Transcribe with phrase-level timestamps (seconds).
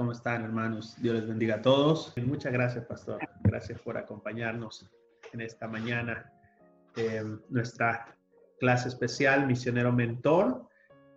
[0.00, 0.96] ¿Cómo están, hermanos?
[1.02, 2.14] Dios les bendiga a todos.
[2.16, 3.18] Muchas gracias, pastor.
[3.42, 4.90] Gracias por acompañarnos
[5.34, 6.32] en esta mañana.
[6.96, 8.16] Eh, nuestra
[8.60, 10.66] clase especial, Misionero Mentor.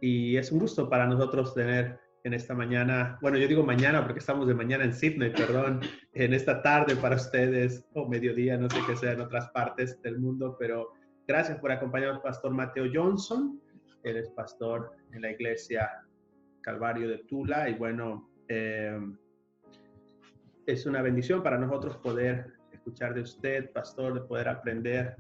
[0.02, 4.20] Y es un gusto para nosotros tener en esta mañana, bueno, yo digo mañana porque
[4.20, 5.80] estamos de mañana en Sydney, perdón,
[6.12, 10.20] en esta tarde para ustedes, o mediodía, no sé qué sea en otras partes del
[10.20, 10.92] mundo, pero
[11.26, 13.62] gracias por acompañarnos, Pastor Mateo Johnson.
[14.04, 15.90] Él es pastor en la iglesia
[16.60, 19.00] Calvario de Tula y bueno, eh,
[20.66, 25.18] es una bendición para nosotros poder escuchar de usted, pastor, de poder aprender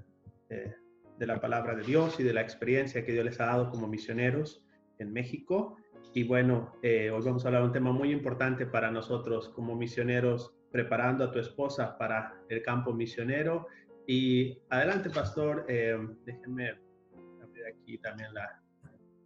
[0.49, 0.73] eh,
[1.17, 3.87] de la palabra de Dios y de la experiencia que Dios les ha dado como
[3.87, 4.63] misioneros
[4.99, 5.77] en México.
[6.13, 9.75] Y bueno, eh, hoy vamos a hablar de un tema muy importante para nosotros como
[9.75, 13.67] misioneros, preparando a tu esposa para el campo misionero.
[14.05, 16.79] Y adelante, pastor, déjenme
[17.41, 18.62] abrir aquí también la,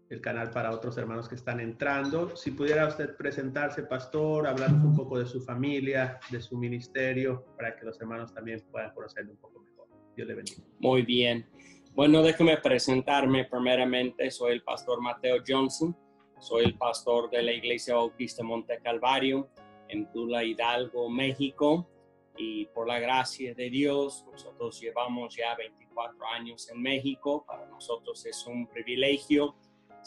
[0.09, 2.35] el canal para otros hermanos que están entrando.
[2.35, 7.75] Si pudiera usted presentarse, pastor, hablarnos un poco de su familia, de su ministerio, para
[7.75, 9.87] que los hermanos también puedan conocerle un poco mejor.
[10.15, 10.63] Dios le bendiga.
[10.79, 11.45] Muy bien.
[11.93, 14.31] Bueno, déjeme presentarme primeramente.
[14.31, 15.95] Soy el pastor Mateo Johnson.
[16.39, 19.49] Soy el pastor de la Iglesia Bautista Monte Calvario
[19.89, 21.89] en Tula Hidalgo, México.
[22.37, 27.43] Y por la gracia de Dios, nosotros llevamos ya 24 años en México.
[27.47, 29.55] Para nosotros es un privilegio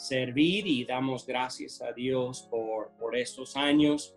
[0.00, 4.14] servir y damos gracias a Dios por, por estos años.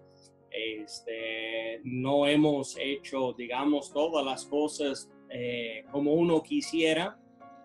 [0.49, 7.19] Este, no hemos hecho, digamos, todas las cosas eh, como uno quisiera,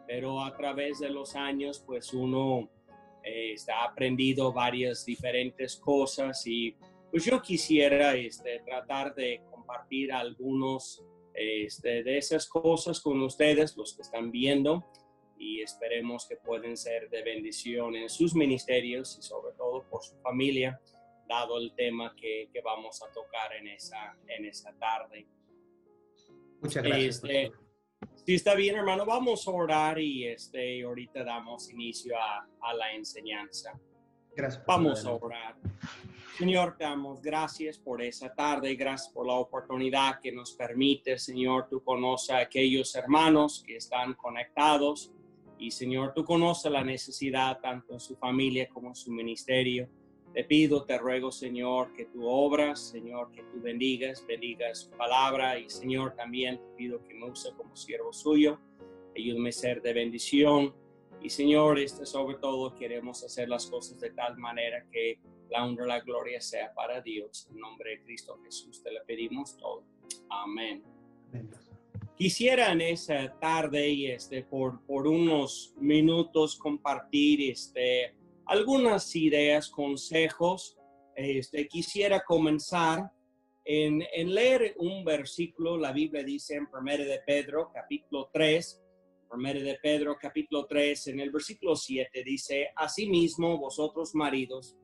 [0.06, 2.68] pero a través de los años, pues uno
[3.22, 6.74] eh, ha aprendido varias diferentes cosas y
[7.10, 13.94] pues yo quisiera este, tratar de compartir algunos este, de esas cosas con ustedes, los
[13.94, 14.84] que están viendo
[15.38, 20.16] y esperemos que pueden ser de bendición en sus ministerios y sobre todo por su
[20.20, 20.80] familia,
[21.28, 25.26] dado el tema que, que vamos a tocar en esa, en esa tarde.
[26.60, 27.16] Muchas gracias.
[27.16, 27.52] Este,
[28.24, 32.92] si está bien, hermano, vamos a orar y este, ahorita damos inicio a, a la
[32.92, 33.78] enseñanza.
[34.34, 34.64] Gracias.
[34.66, 35.56] Vamos a orar.
[36.38, 41.66] Señor, te damos gracias por esa tarde, gracias por la oportunidad que nos permite, Señor,
[41.68, 45.10] tú conoces a aquellos hermanos que están conectados
[45.58, 49.88] y Señor, tú conoces la necesidad tanto en su familia como en su ministerio.
[50.32, 55.58] Te pido, te ruego, Señor, que tú obras, Señor, que tú bendigas, bendigas su palabra
[55.58, 58.60] y Señor, también te pido que me use como siervo suyo.
[59.16, 60.74] Ayúdame a ser de bendición.
[61.20, 65.18] Y Señor, este sobre todo queremos hacer las cosas de tal manera que
[65.50, 67.48] la honra y la gloria sea para Dios.
[67.50, 69.82] En nombre de Cristo Jesús te le pedimos todo.
[70.30, 70.84] Amén.
[71.30, 71.67] Amén.
[72.18, 78.12] Quisiera en esa tarde y este, por, por unos minutos compartir este,
[78.46, 80.76] algunas ideas, consejos.
[81.14, 83.08] Este, quisiera comenzar
[83.64, 85.76] en, en, leer un versículo.
[85.76, 88.82] La Biblia dice en 1 de Pedro, capítulo 3,
[89.30, 94.76] 1 de Pedro, capítulo 3, en el versículo 7 dice, Asimismo, vosotros maridos,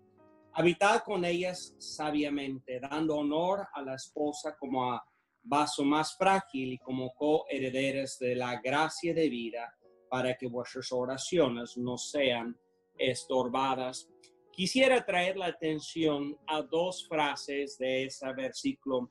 [0.53, 5.05] habitad con ellas sabiamente, dando honor a la esposa como a
[5.44, 9.72] vaso más frágil y como coherederas de la gracia de vida
[10.09, 12.56] para que vuestras oraciones no sean
[12.97, 14.09] estorbadas.
[14.50, 19.10] Quisiera traer la atención a dos frases de ese versículo.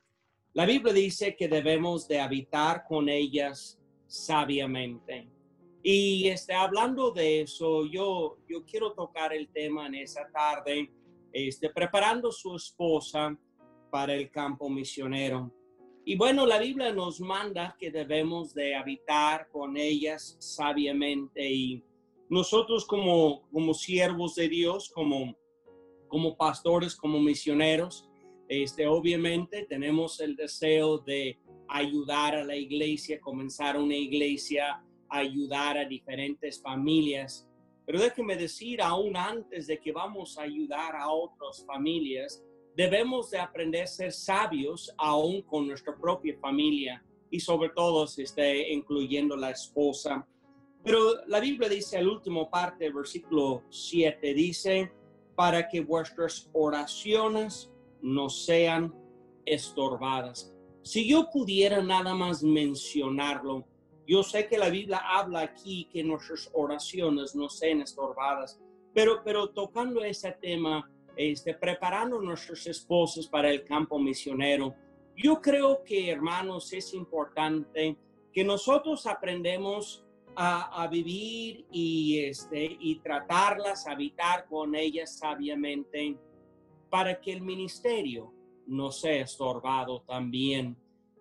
[0.54, 5.28] La Biblia dice que debemos de habitar con ellas sabiamente.
[5.82, 10.90] Y este, hablando de eso, yo, yo quiero tocar el tema en esa tarde,
[11.30, 13.36] este, preparando su esposa
[13.90, 15.52] para el campo misionero.
[16.06, 21.82] Y bueno, la Biblia nos manda que debemos de habitar con ellas sabiamente y
[22.28, 25.34] nosotros como, como siervos de Dios, como,
[26.08, 28.06] como pastores, como misioneros,
[28.48, 31.38] este, obviamente tenemos el deseo de
[31.68, 37.48] ayudar a la iglesia, comenzar una iglesia, ayudar a diferentes familias.
[37.86, 42.44] Pero déjeme decir, aún antes de que vamos a ayudar a otras familias,
[42.76, 48.22] debemos de aprender a ser sabios aún con nuestra propia familia y sobre todo si
[48.22, 50.26] esté incluyendo la esposa.
[50.82, 54.92] Pero la Biblia dice al último parte versículo 7, dice,
[55.34, 57.72] para que vuestras oraciones
[58.02, 58.94] no sean
[59.46, 60.54] estorbadas.
[60.82, 63.66] Si yo pudiera nada más mencionarlo,
[64.06, 68.60] yo sé que la Biblia habla aquí que nuestras oraciones no sean estorbadas,
[68.92, 74.74] pero, pero tocando ese tema, este, preparando a nuestros esposos para el campo misionero.
[75.16, 77.96] Yo creo que, hermanos, es importante
[78.32, 80.04] que nosotros aprendemos
[80.36, 86.18] a, vivir y, este, y tratarlas, habitar con ellas sabiamente,
[86.90, 88.32] para que el ministerio
[88.66, 90.76] no sea estorbado también.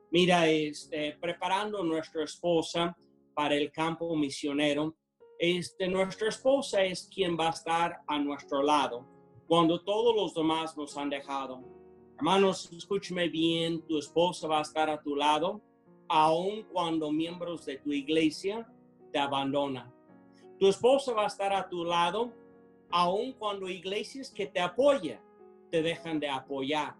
[0.09, 2.97] Mira, este, preparando nuestra esposa
[3.35, 4.95] para el campo misionero,
[5.37, 9.12] este, nuestra esposa es quien va a estar a nuestro lado
[9.47, 11.61] cuando todos los demás nos han dejado.
[12.17, 15.61] Hermanos, escúcheme bien, tu esposa va a estar a tu lado,
[16.07, 18.67] aun cuando miembros de tu iglesia
[19.11, 19.93] te abandonan.
[20.59, 22.31] Tu esposa va a estar a tu lado,
[22.91, 25.19] aun cuando iglesias que te apoyan
[25.73, 26.95] te dejan de apoyar.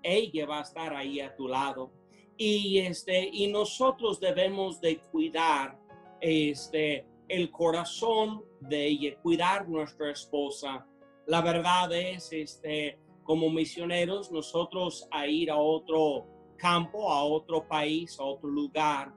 [0.00, 1.90] Ella va a estar ahí a tu lado.
[2.36, 5.76] Y, este, y nosotros debemos de cuidar
[6.20, 10.86] este, el corazón de ella, cuidar nuestra esposa.
[11.26, 16.26] La verdad es, este, como misioneros, nosotros a ir a otro
[16.56, 19.12] campo, a otro país, a otro lugar,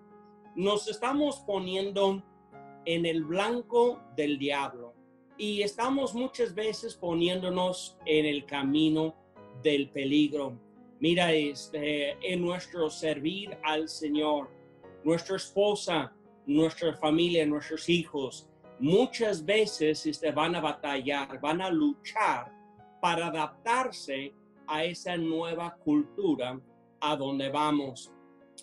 [0.56, 2.24] nos estamos poniendo
[2.86, 4.94] en el blanco del diablo
[5.38, 9.16] y estamos muchas veces poniéndonos en el camino
[9.62, 10.58] del peligro.
[11.00, 14.50] Mira, este, en nuestro servir al Señor,
[15.04, 16.16] nuestra esposa,
[16.46, 18.48] nuestra familia, nuestros hijos,
[18.80, 22.52] muchas veces este, van a batallar, van a luchar
[23.02, 24.34] para adaptarse
[24.68, 26.60] a esa nueva cultura
[27.00, 28.12] a donde vamos.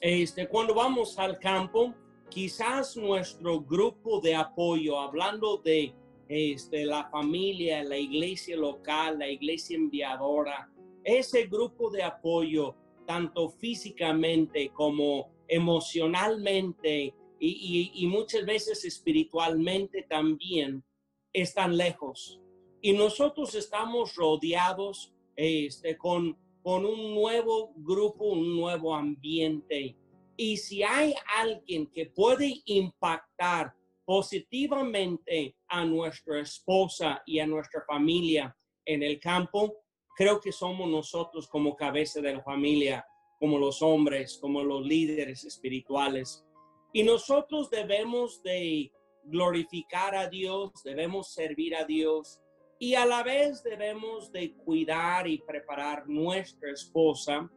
[0.00, 1.94] Este, cuando vamos al campo,
[2.28, 5.94] quizás nuestro grupo de apoyo, hablando de
[6.28, 10.70] este, la familia, la iglesia local, la iglesia enviadora,
[11.04, 12.74] ese grupo de apoyo,
[13.06, 20.84] tanto físicamente como emocionalmente y, muchas veces espiritualmente también,
[21.32, 22.40] están lejos.
[22.80, 29.96] Y nosotros estamos rodeados este, con, con un nuevo grupo, un nuevo ambiente.
[30.36, 33.74] Y si hay alguien que puede impactar
[34.04, 38.54] positivamente a nuestra esposa y a nuestra familia
[38.84, 39.82] en el campo,
[40.16, 43.04] creo que somos nosotros como cabeza de la familia,
[43.38, 46.44] como los hombres, como los líderes espirituales.
[46.92, 48.92] Y nosotros debemos de
[49.24, 52.40] glorificar a Dios, debemos servir a Dios
[52.78, 57.50] y a la vez debemos de cuidar y preparar nuestra esposa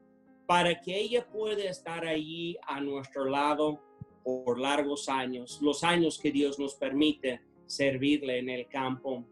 [0.46, 3.82] para que ella pueda estar allí a nuestro lado
[4.24, 9.26] por largos años, los años que Dios nos permite servirle en el campo.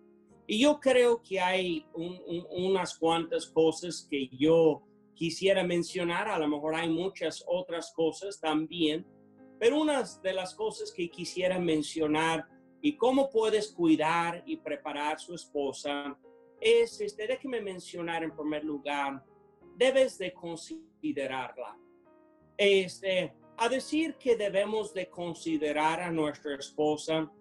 [0.47, 4.81] Y yo creo que hay unas cuantas cosas que yo
[5.13, 9.05] quisiera mencionar, a lo mejor hay muchas otras cosas también,
[9.63, 12.45] pero una de las cosas que quisiera mencionar
[12.81, 16.19] y cómo puedes cuidar y preparar su esposa
[16.59, 19.23] es, este, déjeme mencionar en primer lugar,
[19.77, 21.77] debes de considerarla.
[22.57, 27.31] Este, a decir que debemos de considerar a nuestra esposa,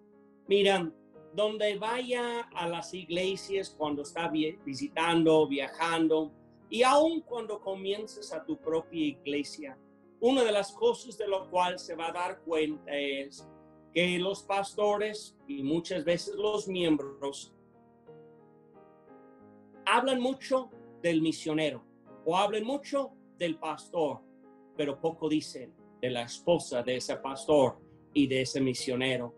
[0.47, 0.89] mira,
[1.33, 6.31] donde vaya a las iglesias cuando está visitando, viajando,
[6.69, 9.77] y aun cuando comiences a tu propia iglesia,
[10.23, 13.45] una de las cosas de lo cual se va a dar cuenta es
[13.93, 17.53] que los pastores y muchas veces los miembros
[19.85, 20.69] hablan mucho
[21.01, 21.83] del misionero
[22.23, 24.21] o hablan mucho del pastor,
[24.77, 27.77] pero poco dicen de la esposa de ese pastor
[28.13, 29.35] y de ese misionero.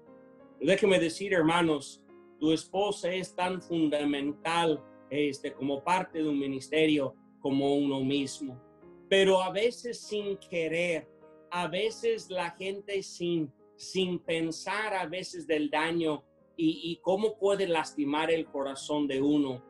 [0.62, 2.04] Déjeme decir, hermanos,
[2.40, 8.65] tu esposa es tan fundamental este, como parte de un ministerio como uno mismo.
[9.10, 11.08] Pero a veces sin querer,
[11.52, 16.24] a veces la gente sin, sin pensar a veces del daño
[16.58, 19.64] y, y cómo puede lastimar el corazón de uno.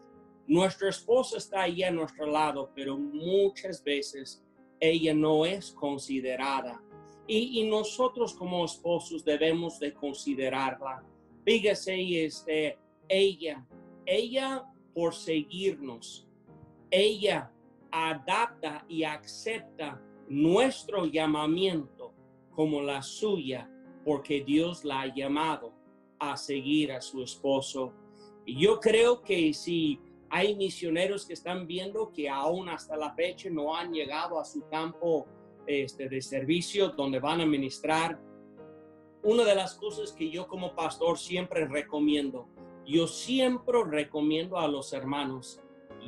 [0.47, 4.43] Nuestra esposa está ahí a nuestro lado, pero muchas veces
[4.79, 6.81] ella no es considerada.
[7.27, 11.03] Y, nosotros como esposos debemos de considerarla.
[11.43, 12.77] Fíjese, este,
[13.07, 13.65] ella,
[14.05, 14.63] ella
[14.93, 16.27] por seguirnos,
[16.91, 17.51] ella
[17.95, 22.13] adapta y acepta nuestro llamamiento
[22.51, 23.69] como la suya,
[24.03, 25.73] porque Dios la ha llamado
[26.19, 27.93] a seguir a su esposo.
[28.45, 29.99] Y yo creo que si
[30.29, 34.67] hay misioneros que están viendo que aún hasta la fecha no han llegado a su
[34.67, 35.27] campo
[35.67, 38.19] este, de servicio donde van a ministrar.
[39.23, 42.47] Una de las cosas que yo como pastor siempre recomiendo,
[42.85, 45.61] yo siempre recomiendo a los hermanos,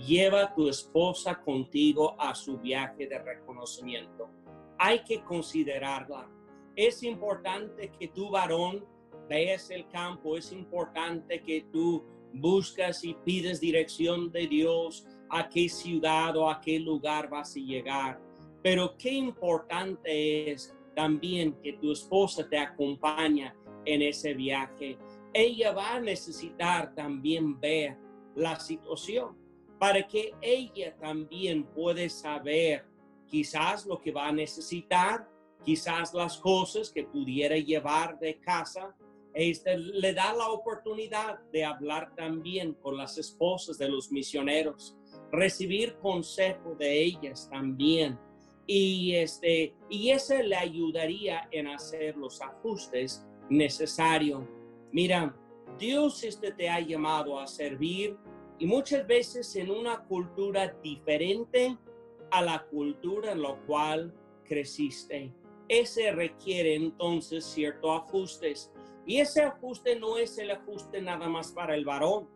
[0.06, 4.30] lleva a tu esposa contigo a su viaje de reconocimiento.
[4.78, 6.30] Hay que considerarla.
[6.76, 8.86] Es importante que tu varón
[9.28, 15.68] veas el campo, es importante que tú buscas y pides dirección de Dios a qué
[15.68, 18.22] ciudad o a qué lugar vas a llegar.
[18.62, 23.54] Pero qué importante es también que tu esposa te acompañe
[23.86, 24.98] en ese viaje.
[25.34, 27.98] Ella va a necesitar también ver
[28.36, 29.47] la situación.
[29.80, 32.86] Para que ella también pueda saber
[33.28, 35.28] quizás lo que va a necesitar,
[35.64, 38.96] quizás las cosas que pudiera llevar de casa.
[39.34, 44.98] Este, le da la oportunidad de hablar también con las esposas de los misioneros,
[45.32, 48.18] recibir consejo de ellas también.
[48.66, 54.44] Y, este, y ese le ayudaría en hacer los ajustes necesarios.
[54.92, 55.36] Mira,
[55.78, 58.18] Dios este te ha llamado a servir
[58.60, 61.78] y muchas veces en una cultura diferente
[62.32, 65.34] a la cultura en la cual creciste.
[65.68, 68.72] Ese requiere entonces ciertos ajustes.
[69.06, 72.30] Y ese ajuste no es el ajuste nada más para el varón.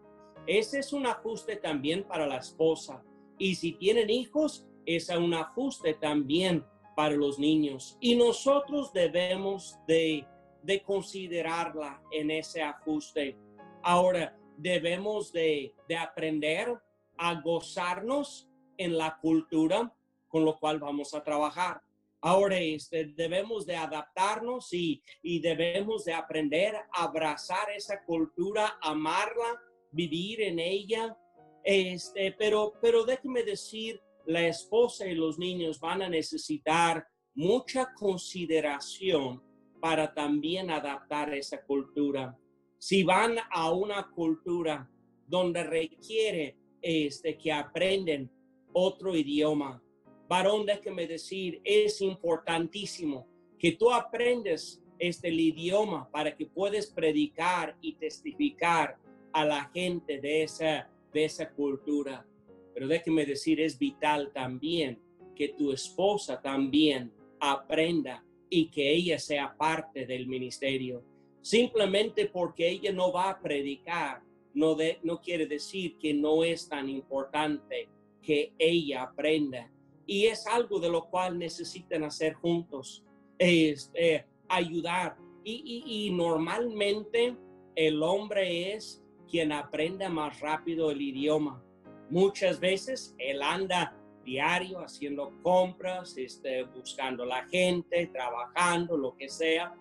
[0.48, 3.04] Ese es un ajuste también para la esposa.
[3.38, 7.98] Y si tienen hijos, es un ajuste también para los niños.
[8.00, 10.26] Y nosotros debemos de,
[10.64, 13.38] de considerarla en ese ajuste.
[13.84, 16.78] Ahora, debemos de, de aprender
[17.18, 19.94] a gozarnos en la cultura
[20.28, 21.82] con lo cual vamos a trabajar.
[22.22, 29.60] Ahora este, debemos de adaptarnos y, y debemos de aprender a abrazar esa cultura, amarla,
[29.92, 31.18] vivir en ella.
[31.64, 39.44] Este, pero, pero déjeme decir, la esposa y los niños van a necesitar mucha consideración
[39.82, 42.38] para también adaptar esa cultura.
[42.84, 44.90] Si van a una cultura
[45.28, 48.32] donde requiere este, que aprenden
[48.74, 49.84] otro idioma,
[50.28, 53.28] varón, déjeme decir, es importantísimo
[53.60, 58.98] que tú aprendes este el idioma para que puedas predicar y testificar
[59.32, 62.26] a la gente de esa, de esa cultura.
[62.74, 65.00] Pero déjeme decir, es vital también
[65.36, 71.11] que tu esposa también aprenda y que ella sea parte del ministerio
[71.42, 74.22] Simplemente porque ella no va a predicar,
[74.54, 77.90] no, de, no quiere decir que no es tan importante
[78.22, 79.72] que ella aprenda.
[80.06, 83.04] Y es algo de lo cual necesitan hacer juntos,
[83.40, 85.18] es eh, ayudar.
[85.44, 87.36] Y, y, y normalmente
[87.76, 91.64] el hombre es quien aprende más rápido el idioma.
[92.10, 99.74] Muchas veces él anda diario haciendo compras, este, buscando la gente, trabajando, lo que sea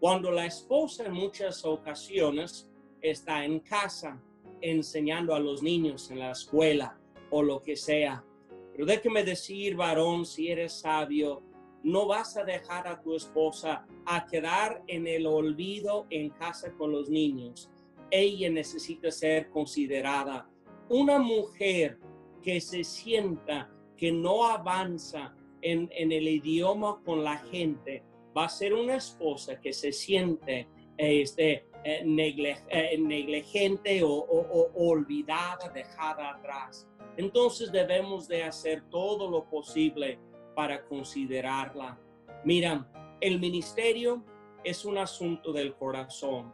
[0.00, 4.20] cuando la esposa en muchas ocasiones está en casa
[4.60, 6.98] enseñando a los niños en la escuela
[7.30, 8.24] o lo que sea.
[8.72, 11.42] Pero déjeme decir, varón, si eres sabio,
[11.82, 16.92] no vas a dejar a tu esposa a quedar en el olvido en casa con
[16.92, 17.70] los niños.
[18.10, 20.48] Ella necesita ser considerada
[20.88, 21.98] una mujer
[22.42, 28.02] que se sienta que no avanza en, en el idioma con la gente,
[28.38, 35.68] va a ser una esposa que se siente este, eh, eh, negligente o, o, olvidada,
[35.70, 36.88] dejada atrás.
[37.16, 40.20] Entonces debemos de hacer todo lo posible
[40.54, 41.98] para considerarla.
[42.44, 42.88] Mira,
[43.20, 44.24] el ministerio
[44.62, 46.52] es un asunto del corazón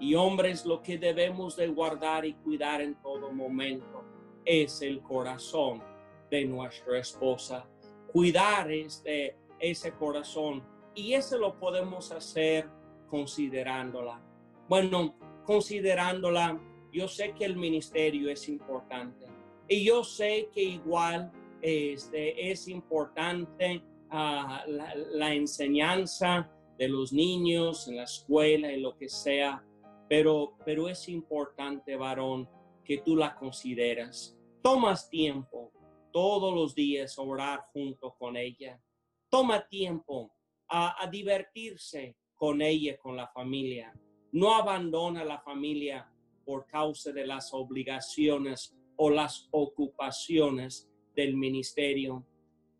[0.00, 4.04] y hombres lo que debemos de guardar y cuidar en todo momento
[4.46, 5.82] es el corazón
[6.30, 7.66] de nuestra esposa.
[8.10, 12.68] Cuidar este, ese corazón y eso lo podemos hacer
[13.08, 14.20] considerándola.
[14.68, 16.60] Bueno, considerándola,
[16.92, 19.26] yo sé que el ministerio es importante
[19.68, 27.96] y yo sé que igual este, es importante ah, la, enseñanza de los niños en
[27.96, 29.64] la escuela y lo que sea,
[30.08, 32.48] pero, pero es importante, varón,
[32.84, 34.36] que tú la consideras.
[34.62, 35.72] Tomas tiempo
[36.12, 38.80] todos los días orar junto con ella.
[39.28, 40.35] Toma tiempo
[40.68, 43.92] a, divertirse con ella, con la familia.
[44.32, 46.10] No abandona la familia
[46.44, 52.26] por causa de las obligaciones o las ocupaciones del ministerio.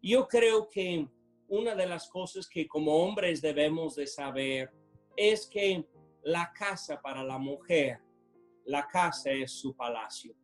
[0.02, 1.08] Yo creo que
[1.48, 4.70] una de las cosas que como hombres debemos de saber
[5.16, 5.84] es que
[6.22, 8.00] la casa para la mujer,
[8.64, 10.34] la casa es su palacio.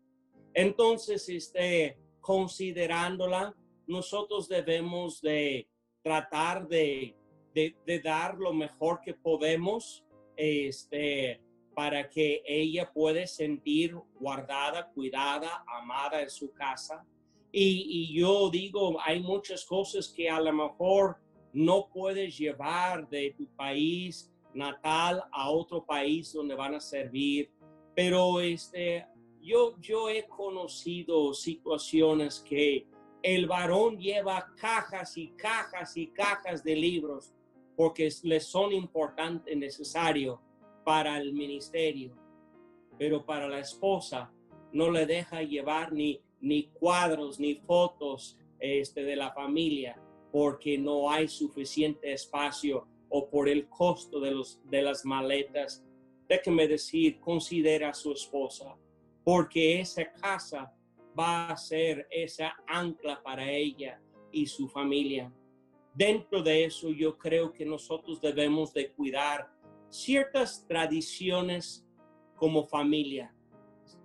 [0.54, 3.54] Entonces, este, considerándola,
[3.86, 5.68] nosotros debemos de
[6.02, 7.16] tratar de
[7.54, 10.04] de, dar lo mejor que podemos
[10.36, 11.40] este,
[11.74, 17.04] para que ella pueda sentir guardada, cuidada, amada en su casa.
[17.50, 21.16] Y, y, yo digo, hay muchas cosas que a lo mejor
[21.52, 27.50] no puedes llevar de tu país natal a otro país donde van a servir,
[27.94, 29.06] pero este,
[29.40, 32.86] yo, yo he conocido situaciones que
[33.22, 37.32] el varón lleva cajas y cajas y cajas de libros
[37.76, 40.38] porque les son importantes, necesarios
[40.84, 42.16] para el ministerio.
[42.98, 44.32] Pero para la esposa
[44.72, 50.00] no le deja llevar ni, ni cuadros, ni fotos este, de la familia,
[50.30, 55.84] porque no hay suficiente espacio o por el costo de, los, de las maletas.
[56.28, 58.76] Déjeme decir, considera a su esposa,
[59.24, 60.72] porque esa casa
[61.18, 64.00] va a ser esa ancla para ella
[64.30, 65.30] y su familia.
[65.94, 69.50] Dentro de eso yo creo que nosotros debemos de cuidar
[69.90, 71.86] ciertas tradiciones
[72.34, 73.34] como familia,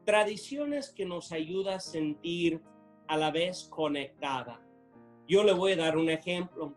[0.05, 2.61] tradiciones que nos ayudan a sentir
[3.07, 4.61] a la vez conectada.
[5.27, 6.73] Yo le voy a dar un ejemplo.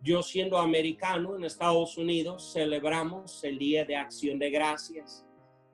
[0.00, 5.24] Yo siendo americano en Estados Unidos celebramos el Día de Acción de Gracias.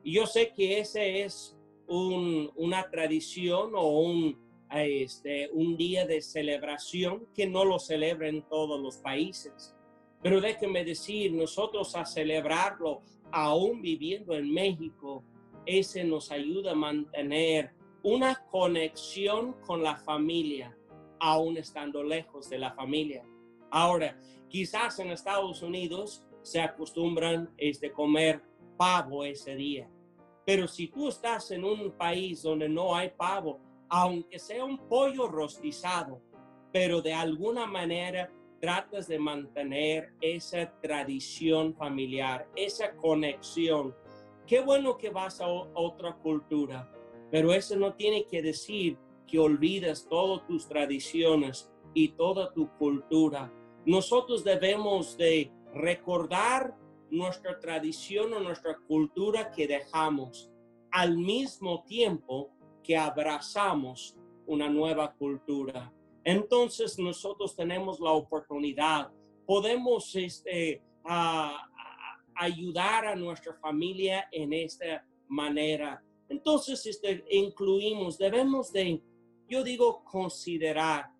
[0.03, 7.27] Y yo sé que ese es una tradición o un, este, un día de celebración
[7.35, 9.75] que no lo celebran todos los países.
[10.23, 15.25] Pero déjeme decir, nosotros a celebrarlo, aún viviendo en México,
[15.65, 17.73] ese nos ayuda a mantener
[18.03, 20.77] una conexión con la familia,
[21.21, 23.25] aún estando lejos de la familia.
[23.71, 28.43] Ahora, quizás en Estados Unidos se acostumbran este, comer
[28.77, 29.91] pavo ese día.
[30.47, 35.29] Pero si tú estás en un país donde no hay pavo, aunque sea un pollo
[35.29, 36.21] rostizado,
[36.73, 38.31] pero de alguna manera
[38.61, 43.95] tratas de mantener esa tradición familiar, esa conexión.
[44.47, 46.91] Qué bueno que vas a otra cultura,
[47.31, 53.53] pero eso no tiene que decir que olvidas todas tus tradiciones y toda tu cultura.
[53.85, 56.75] Nosotros debemos de recordar
[57.11, 60.51] nuestra tradición o nuestra cultura que dejamos
[60.91, 62.51] al mismo tiempo
[62.89, 64.17] que abrazamos
[64.47, 65.93] una nueva cultura.
[66.25, 69.13] Entonces nosotros tenemos la oportunidad,
[69.45, 70.83] podemos este,
[72.35, 76.03] ayudar a nuestra familia en esta manera.
[76.31, 79.03] Entonces este, incluimos, debemos de,
[79.47, 81.11] yo digo, considerar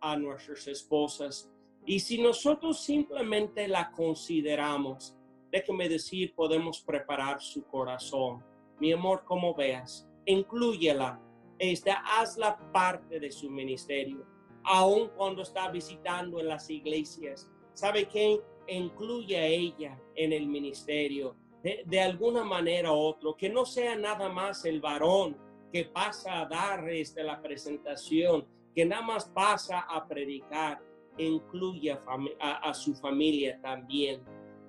[0.00, 1.52] a nuestras esposas.
[1.84, 5.14] Y si nosotros simplemente la consideramos,
[5.52, 8.42] déjeme decir, podemos preparar su corazón.
[8.80, 11.20] Mi amor, como veas, incluyela,
[11.58, 14.26] esta, hazla parte de su ministerio,
[14.64, 17.50] aun cuando está visitando en las iglesias.
[17.72, 18.40] ¿Sabe qué?
[18.68, 24.28] Incluye a ella en el ministerio, de, alguna manera u otra, que no sea nada
[24.28, 25.36] más el varón
[25.72, 30.80] que pasa a dar este, la presentación, que nada más pasa a predicar,
[31.16, 34.22] incluye a, a su familia también.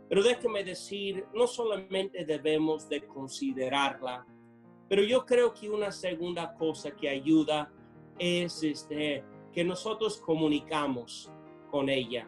[0.07, 4.25] Pero déjeme decir, no solamente debemos de considerarla,
[4.89, 7.71] pero yo creo que una segunda cosa que ayuda
[8.17, 9.23] es este,
[9.53, 11.31] que nosotros comunicamos
[11.69, 12.27] con ella.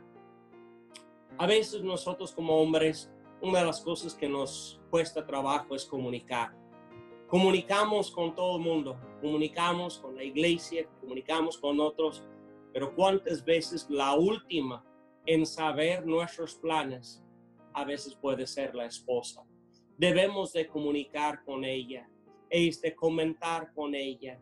[1.40, 6.56] A veces nosotros como hombres, una de las cosas que nos cuesta trabajo es comunicar.
[7.28, 12.24] Comunicamos con todo el mundo, comunicamos con la iglesia, comunicamos con otros,
[12.72, 14.86] pero ¿cuántas veces la última
[15.26, 17.24] en saber nuestros planes
[17.74, 19.44] a veces puede ser la esposa?
[19.98, 22.08] Debemos de comunicar con ella
[22.52, 24.40] este, comentar con ella.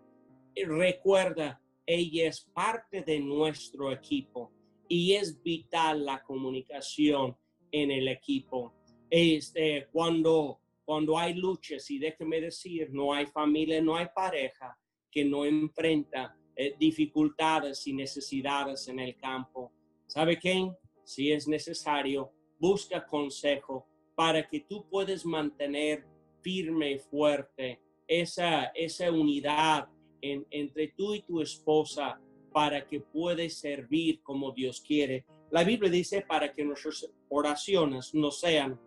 [0.55, 4.51] recuerda, ella es parte de nuestro equipo
[4.87, 7.37] y es vital la comunicación
[7.71, 8.73] en el equipo.
[9.09, 14.75] Este, cuando, cuando hay luchas, y déjeme decir, no hay familia, no hay pareja
[15.11, 19.71] que no enfrenta eh, dificultades y necesidades en el campo.
[20.07, 20.67] ¿Sabe qué?
[21.03, 26.05] Si es necesario, busca consejo para que tú puedas mantener
[26.41, 29.87] firme y fuerte esa, esa unidad
[30.21, 32.19] entre tú y tu esposa
[32.51, 35.25] para que puedas servir como Dios quiere.
[35.51, 38.79] La Biblia dice para que nuestras oraciones no sean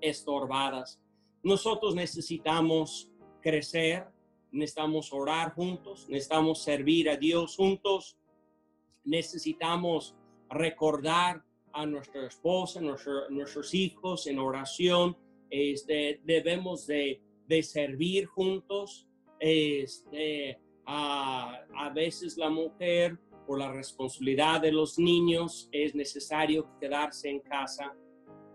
[0.00, 1.00] estorbadas.
[1.44, 4.06] Nosotros necesitamos crecer,
[4.50, 8.18] necesitamos orar juntos, necesitamos servir a Dios juntos,
[9.04, 10.16] necesitamos
[10.50, 15.16] recordar a nuestra esposa, nuestros hijos en oración.
[15.48, 19.06] Este, debemos de de servir juntos.
[19.38, 27.28] Este, a, a veces la mujer, por la responsabilidad de los niños, es necesario quedarse
[27.28, 27.94] en casa,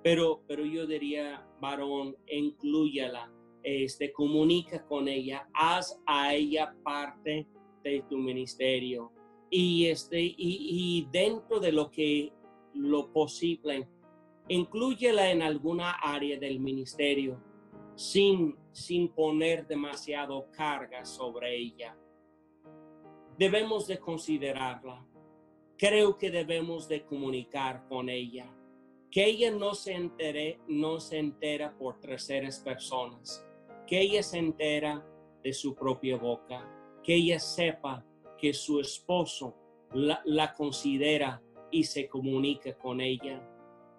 [0.03, 3.31] pero, pero yo diría, varón, incluyala,
[3.61, 7.45] este, comunica con ella, haz a ella parte
[7.83, 9.11] de tu ministerio.
[9.51, 12.33] Y, este, y, y dentro de lo que
[12.73, 13.87] lo posible,
[14.47, 17.39] incluyela en alguna área del ministerio
[17.97, 21.97] sin, sin poner demasiado carga sobre ella.
[23.35, 25.03] Debemos de considerarla.
[25.77, 28.53] Creo que debemos de comunicar con ella.
[29.09, 33.43] Que ella no se entere, no se entera por terceras personas.
[33.87, 35.03] Que ella se entera
[35.43, 36.63] de su propia boca.
[37.03, 38.05] Que ella sepa
[38.37, 39.55] que su esposo
[39.91, 43.41] la, considera y se comunica con ella.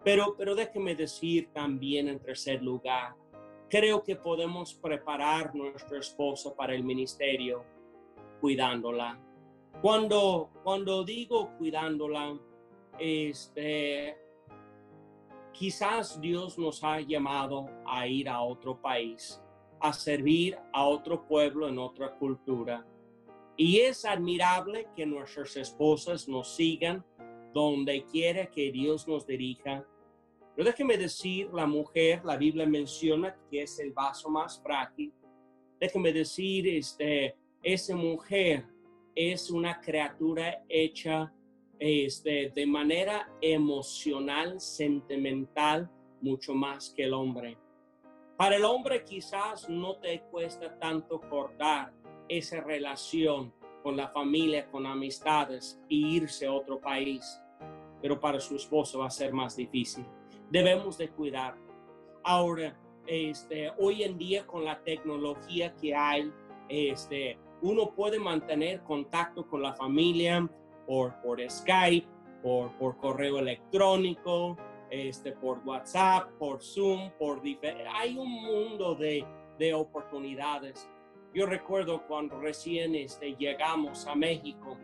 [0.04, 3.16] Pero, pero déjeme decir también en tercer lugar,
[3.68, 7.64] creo que podemos preparar nuestra esposa para el ministerio
[8.40, 9.18] cuidándola.
[9.82, 12.38] Cuando, cuando digo cuidándola,
[12.98, 14.16] este,
[15.52, 19.40] quizás Dios nos ha llamado a ir a otro país,
[19.80, 22.84] a servir a otro pueblo en otra cultura.
[23.56, 27.04] Y es admirable que nuestras esposas nos sigan
[27.52, 29.84] donde quiera que Dios nos dirija.
[30.58, 35.12] Pero déjeme decir, la mujer, la Biblia menciona que es el vaso más frágil.
[35.78, 38.66] Déjeme decir, este, esa mujer
[39.14, 41.32] es una criatura hecha
[41.78, 45.88] este, de manera emocional, sentimental,
[46.22, 47.56] mucho más que el hombre.
[48.36, 51.94] Para el hombre quizás no te cuesta tanto cortar
[52.28, 57.40] esa relación con la familia, con amistades e irse a otro país,
[58.02, 60.04] pero para su esposo va a ser más difícil.
[60.50, 61.56] Debemos de cuidar.
[62.24, 66.32] Ahora, este, hoy en día con la tecnología que hay,
[66.68, 70.48] este, uno puede mantener contacto con la familia
[70.86, 72.06] por, por Skype,
[72.42, 74.56] por, por correo electrónico,
[74.90, 77.42] este, por WhatsApp, por Zoom, por
[77.94, 79.24] hay un mundo de,
[79.58, 80.88] de oportunidades.
[81.34, 84.78] Yo recuerdo cuando recién este, llegamos a México,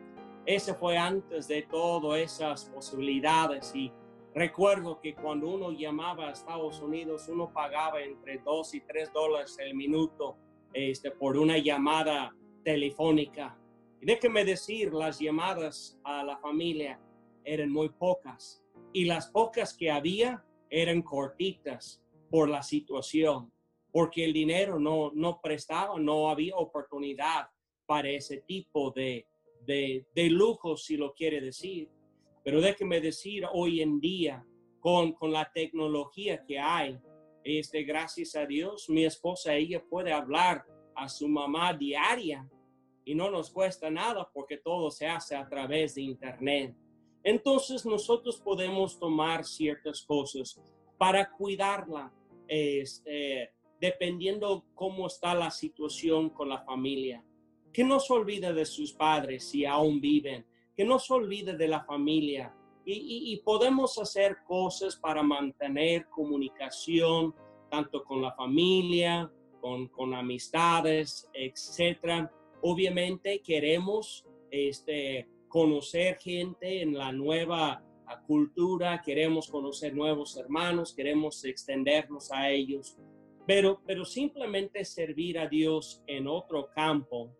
[0.44, 3.90] ese fue antes de todas esas posibilidades y
[4.34, 9.56] recuerdo que cuando uno llamaba a Estados Unidos, uno pagaba entre 2 y 3 dólares
[9.60, 10.36] el minuto
[10.72, 13.56] este, por una llamada telefónica.
[14.00, 17.00] Y déjeme decir, las llamadas a la familia
[17.44, 23.52] eran muy pocas y las pocas que había eran cortitas por la situación,
[23.92, 27.48] porque el dinero no, no prestaba, no había oportunidad
[27.86, 29.26] para ese tipo de,
[29.66, 31.88] de, de lujo, si lo quiere decir.
[32.44, 34.46] Pero déjeme decir, hoy en día,
[34.78, 37.00] con, con la tecnología que hay,
[37.42, 42.48] este, gracias a Dios, mi esposa, ella puede hablar a su mamá diaria
[43.04, 46.74] y no nos cuesta nada porque todo se hace a través de Internet.
[47.22, 50.60] Entonces nosotros podemos tomar ciertas cosas
[50.98, 52.12] para cuidarla,
[52.46, 57.24] este, dependiendo cómo está la situación con la familia.
[57.72, 61.68] Que no se olvide de sus padres si aún viven, que no se olvide de
[61.68, 62.54] la familia.
[62.86, 67.34] Y, podemos hacer cosas para mantener comunicación,
[67.70, 72.30] tanto con la familia, con, amistades, etcétera.
[72.60, 77.82] Obviamente queremos este, conocer gente en la nueva
[78.26, 82.98] cultura, queremos conocer nuevos hermanos, queremos extendernos a ellos,
[83.46, 87.34] pero, pero simplemente servir a Dios en otro campo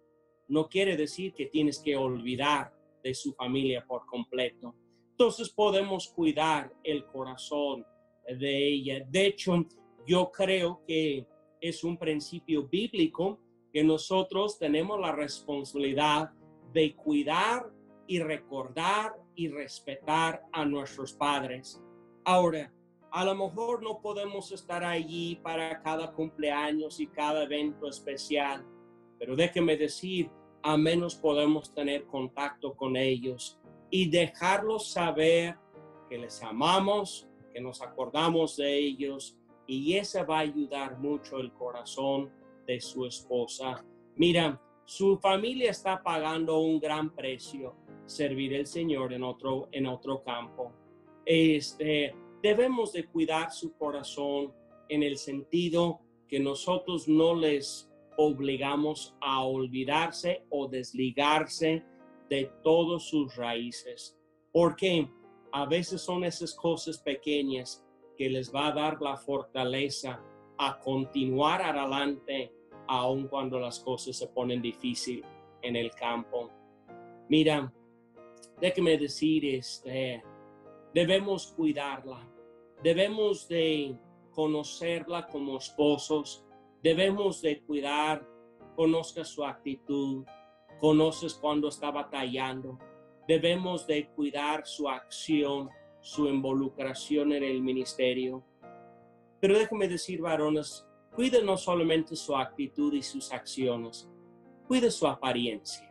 [0.49, 2.74] no quiere decir que tienes que olvidar
[3.05, 4.75] de su familia por completo.
[5.11, 7.87] Entonces podemos cuidar el corazón
[8.27, 9.05] de ella.
[9.09, 9.65] De hecho,
[10.07, 11.27] yo creo que
[11.61, 13.39] es un principio bíblico
[13.73, 16.31] que nosotros tenemos la responsabilidad
[16.73, 17.71] de cuidar
[18.07, 21.81] y recordar y respetar a nuestros padres.
[22.25, 22.73] Ahora,
[23.11, 28.67] a lo mejor no podemos estar allí para cada cumpleaños y cada evento especial,
[29.19, 30.31] pero déjeme decir,
[30.67, 35.59] a menos podemos tener contacto con ellos y dejarlos saber
[36.09, 41.53] que les amamos, que nos acordamos de ellos y eso va a ayudar mucho el
[41.53, 42.33] corazón
[42.67, 43.85] de su esposa.
[44.17, 50.23] Mira, su familia está pagando un gran precio servir al Señor en otro, en otro
[50.23, 50.73] campo.
[51.27, 54.51] Este, debemos de cuidar su corazón
[54.89, 61.85] en el sentido que nosotros no les obligamos a olvidarse o desligarse
[62.29, 64.19] de todas sus raíces,
[64.53, 65.09] porque
[65.53, 67.85] a veces son esas cosas pequeñas
[68.17, 70.21] que les va a dar la fortaleza
[70.59, 72.53] a continuar adelante
[72.87, 75.25] aun cuando las cosas se ponen difícil
[75.63, 76.51] en el campo.
[77.29, 77.73] Mira,
[78.61, 80.23] déjeme decir, este,
[80.93, 82.29] debemos cuidarla,
[82.83, 83.97] debemos de
[84.31, 86.44] conocerla como esposos,
[86.85, 88.29] debemos de cuidar,
[88.77, 90.27] conozca su actitud,
[90.79, 92.79] conoces cuando está batallando,
[93.27, 95.71] debemos de cuidar su acción,
[96.03, 98.45] su involucración en el ministerio.
[99.41, 104.07] Pero déjeme decir, varones, cuide no solamente su actitud y sus acciones,
[104.69, 105.91] cuide su apariencia.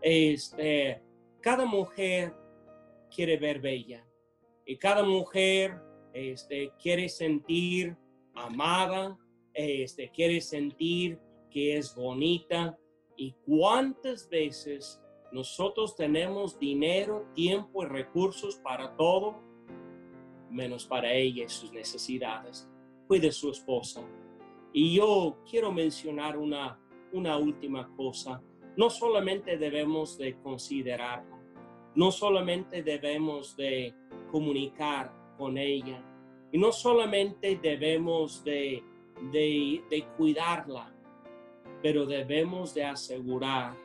[0.00, 1.00] Este,
[1.40, 2.34] cada mujer
[3.14, 4.04] quiere ver bella
[4.66, 5.80] y cada mujer
[6.12, 7.96] este, quiere sentir
[8.34, 9.16] amada,
[9.54, 11.18] este, quiere sentir
[11.50, 12.78] que es bonita
[13.16, 14.98] y cuántas veces
[15.32, 19.40] Nosotros tenemos dinero, tiempo y recursos para todo,
[20.50, 22.68] menos para ella y sus necesidades.
[23.06, 24.06] Cuide su esposa.
[24.74, 26.78] Y yo quiero mencionar una,
[27.14, 28.42] una última cosa.
[28.76, 31.42] No solamente debemos de considerarla,
[31.94, 33.94] no solamente debemos de
[34.30, 36.04] comunicar con ella,
[36.52, 38.82] y no solamente debemos de,
[39.30, 40.92] de, de cuidarla,
[41.82, 43.76] pero debemos de asegurar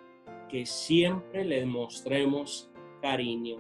[0.50, 2.72] que siempre le mostremos
[3.02, 3.58] cariño.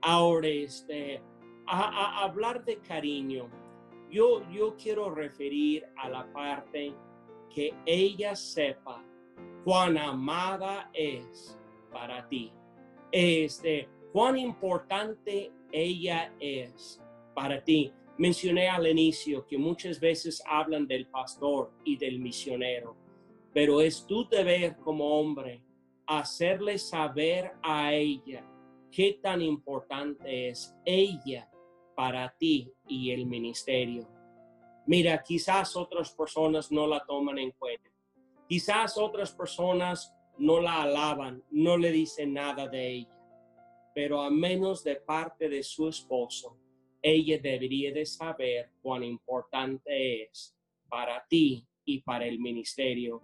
[0.00, 1.22] Ahora, este,
[1.66, 3.48] a, hablar de cariño,
[4.10, 6.94] yo, yo quiero referir a la parte
[7.54, 9.02] que ella sepa
[9.64, 11.58] cuán amada es
[11.90, 12.52] para ti.
[13.10, 17.02] Este, cuán importante ella es
[17.34, 17.92] para ti.
[18.18, 22.96] Mencioné al inicio que muchas veces hablan del pastor y del misionero,
[23.54, 25.62] pero es tu deber como hombre
[26.06, 28.46] hacerle saber a ella
[28.90, 31.50] qué tan importante es ella
[31.96, 34.06] para ti y el ministerio.
[34.86, 37.90] Mira, quizás otras personas no la toman en cuenta.
[38.48, 43.18] Quizás otras personas no la alaban, no le dicen nada de ella.
[43.94, 46.58] Pero a menos de parte de su esposo,
[47.02, 50.56] ella debería de saber cuán importante es
[50.88, 53.20] para ti y para el ministerio.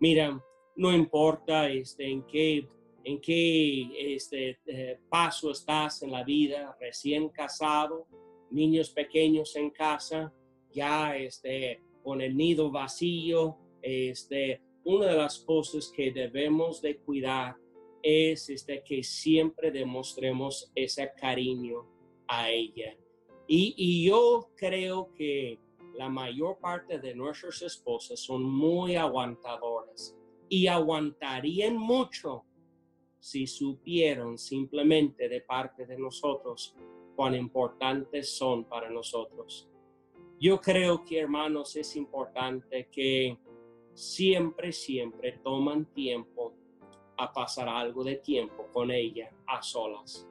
[0.00, 0.38] Mira,
[0.76, 2.68] no importa este, en qué,
[3.04, 8.06] en qué este, eh, paso estás en la vida, recién casado,
[8.50, 10.32] niños pequeños en casa,
[10.70, 17.56] ya este, con el nido vacío, este, una de las cosas que debemos de cuidar
[18.02, 21.86] es este, que siempre demostremos ese cariño
[22.26, 22.96] a ella.
[23.46, 25.58] Y, yo creo que
[25.94, 30.16] la mayor parte de nuestras esposas son muy aguantadoras
[30.48, 32.44] y aguantarían mucho
[33.18, 36.74] si supieron simplemente de parte de nosotros
[37.14, 39.68] cuán importantes son para nosotros.
[40.40, 43.38] Yo creo que, hermanos, es importante que
[43.94, 46.54] siempre, siempre toman tiempo
[47.16, 50.26] a pasar algo de tiempo con ella a solas.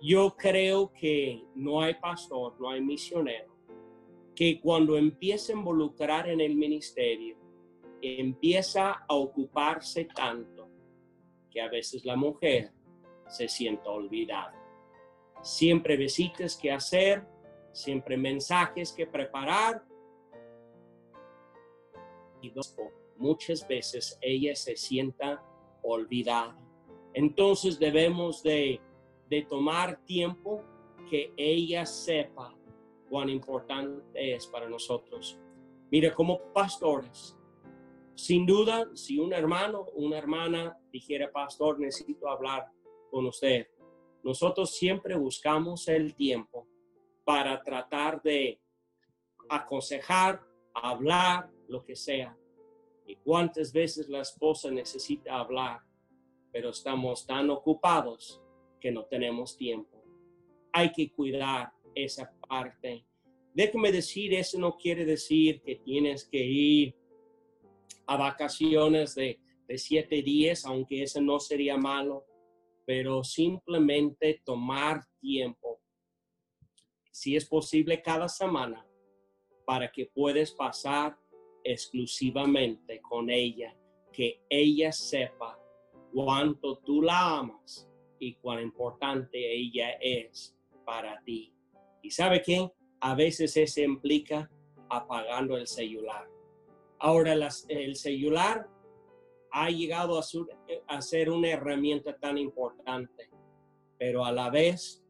[0.00, 3.52] Yo creo que no hay pastor, no hay misionero,
[4.34, 7.36] que cuando empieza a involucrar en el ministerio,
[8.00, 10.68] empieza a ocuparse tanto
[11.50, 12.72] que a veces la mujer
[13.26, 14.54] se siente olvidada.
[15.42, 17.26] Siempre visitas que hacer,
[17.72, 19.84] siempre mensajes que preparar.
[22.40, 22.52] Y
[23.16, 25.42] muchas veces ella se sienta
[25.82, 26.56] olvidada.
[27.14, 28.80] Entonces debemos de,
[29.28, 30.62] de tomar tiempo
[31.08, 32.54] que ella sepa
[33.08, 35.38] cuán importante es para nosotros.
[35.90, 37.36] Mira, como pastores,
[38.14, 42.70] sin duda, si un hermano o una hermana dijera, pastor, necesito hablar
[43.10, 43.68] con usted,
[44.22, 46.66] nosotros siempre buscamos el tiempo
[47.24, 48.60] para tratar de
[49.48, 50.42] aconsejar,
[50.74, 52.36] hablar, lo que sea.
[53.06, 55.80] Y cuántas veces la esposa necesita hablar,
[56.52, 58.42] pero estamos tan ocupados
[58.80, 60.02] que no tenemos tiempo.
[60.72, 63.04] Hay que cuidar esa parte.
[63.54, 66.94] Déjeme decir, eso no quiere decir que tienes que ir
[68.06, 69.40] a vacaciones de,
[69.76, 72.24] siete días, aunque eso no sería malo,
[72.86, 75.82] pero simplemente tomar tiempo,
[77.10, 78.86] si es posible cada semana,
[79.66, 81.18] para que puedas pasar
[81.62, 83.76] exclusivamente con ella,
[84.10, 85.60] que ella sepa
[86.14, 87.87] cuánto tú la amas
[88.18, 91.52] y cuán importante ella es para ti.
[92.02, 92.70] ¿Y sabe qué?
[93.00, 94.50] A veces eso implica
[94.88, 96.28] apagando el celular.
[96.98, 97.34] Ahora
[97.68, 98.68] el celular
[99.50, 103.30] ha llegado a, ser una herramienta tan importante,
[103.98, 105.04] pero a la vez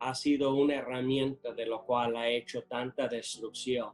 [0.00, 3.92] ha sido una herramienta de lo cual ha hecho tanta destrucción.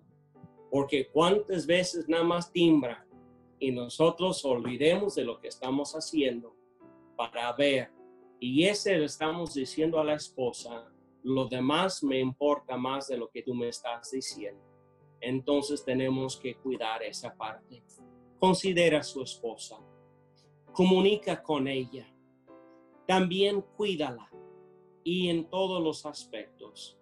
[0.70, 3.06] Porque cuántas veces nada más timbra
[3.58, 6.54] y nosotros olvidemos de lo que estamos haciendo
[7.16, 7.93] para ver.
[8.44, 13.28] Y ese le estamos diciendo a la esposa, lo demás me importa más de lo
[13.30, 14.74] que tú me estás diciendo
[15.24, 17.82] entonces tenemos que cuidar esa parte.
[18.38, 19.78] Considera a su esposa,
[20.72, 22.06] comunica con ella,
[23.06, 24.30] también cuídala.
[25.06, 26.98] Y en todos los aspectos.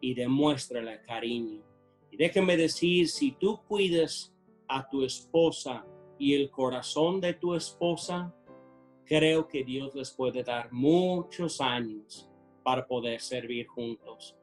[0.00, 1.62] Y demuéstrale cariño.
[2.10, 4.34] Y déjeme decir, si tú cuidas
[4.68, 5.86] a tu esposa
[6.18, 8.34] y el corazón de tu esposa,
[9.08, 12.28] creo que Dios les puede dar muchos años
[12.62, 14.36] para poder servir juntos.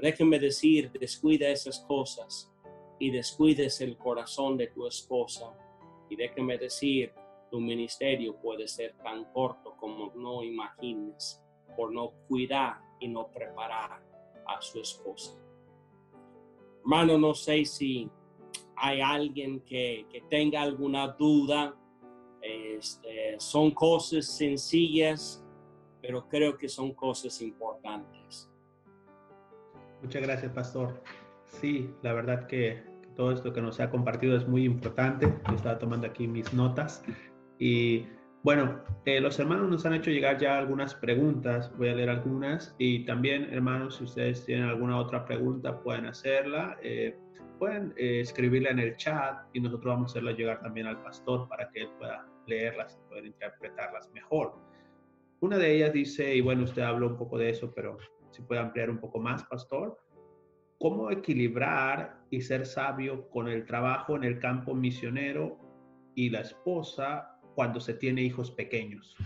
[0.00, 2.50] déjenme decir, descuida esas cosas
[2.98, 5.52] y descuides el corazón de tu esposa.
[6.08, 7.12] Y déjeme decir,
[7.50, 11.42] tu ministerio puede ser tan corto como no imagines
[11.76, 14.02] por no cuidar y no preparar
[14.46, 15.36] a su esposa.
[16.80, 18.08] Hermano, no sé si
[18.76, 21.76] hay alguien que, que tenga alguna duda.
[22.42, 25.44] Este, son cosas sencillas,
[26.00, 28.50] pero creo que son cosas importantes.
[30.02, 31.02] Muchas gracias, pastor.
[31.46, 32.82] Sí, la verdad que
[33.16, 35.26] todo esto que nos ha compartido es muy importante.
[35.48, 37.02] Yo estaba tomando aquí mis notas
[37.58, 38.06] y
[38.42, 42.74] bueno, eh, los hermanos nos han hecho llegar ya algunas preguntas, voy a leer algunas
[42.78, 47.18] y también hermanos, si ustedes tienen alguna otra pregunta pueden hacerla, eh,
[47.58, 51.46] pueden eh, escribirla en el chat y nosotros vamos a hacerla llegar también al pastor
[51.48, 54.54] para que él pueda leerlas poder interpretarlas mejor.
[55.40, 57.98] Una de ellas dice, y bueno, usted habló un poco de eso, pero
[58.30, 59.98] si puede ampliar un poco más, pastor,
[60.78, 65.58] ¿cómo equilibrar y ser sabio con el trabajo en el campo misionero
[66.14, 69.16] y la esposa cuando se tiene hijos pequeños.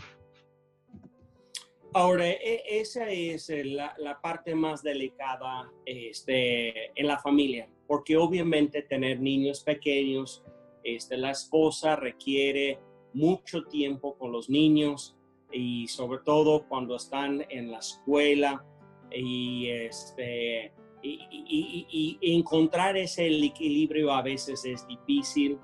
[1.93, 9.21] Ahora, e, esa es la, parte más delicada este, en la familia, porque obviamente tener
[9.21, 10.45] niños pequeños,
[10.83, 12.81] este, la esposa requiere
[13.15, 15.17] mucho tiempo con los niños
[15.53, 18.65] y sobre todo cuando están en la escuela
[19.11, 20.73] y, este,
[21.03, 25.59] y, encontrar ese equilibrio a veces es difícil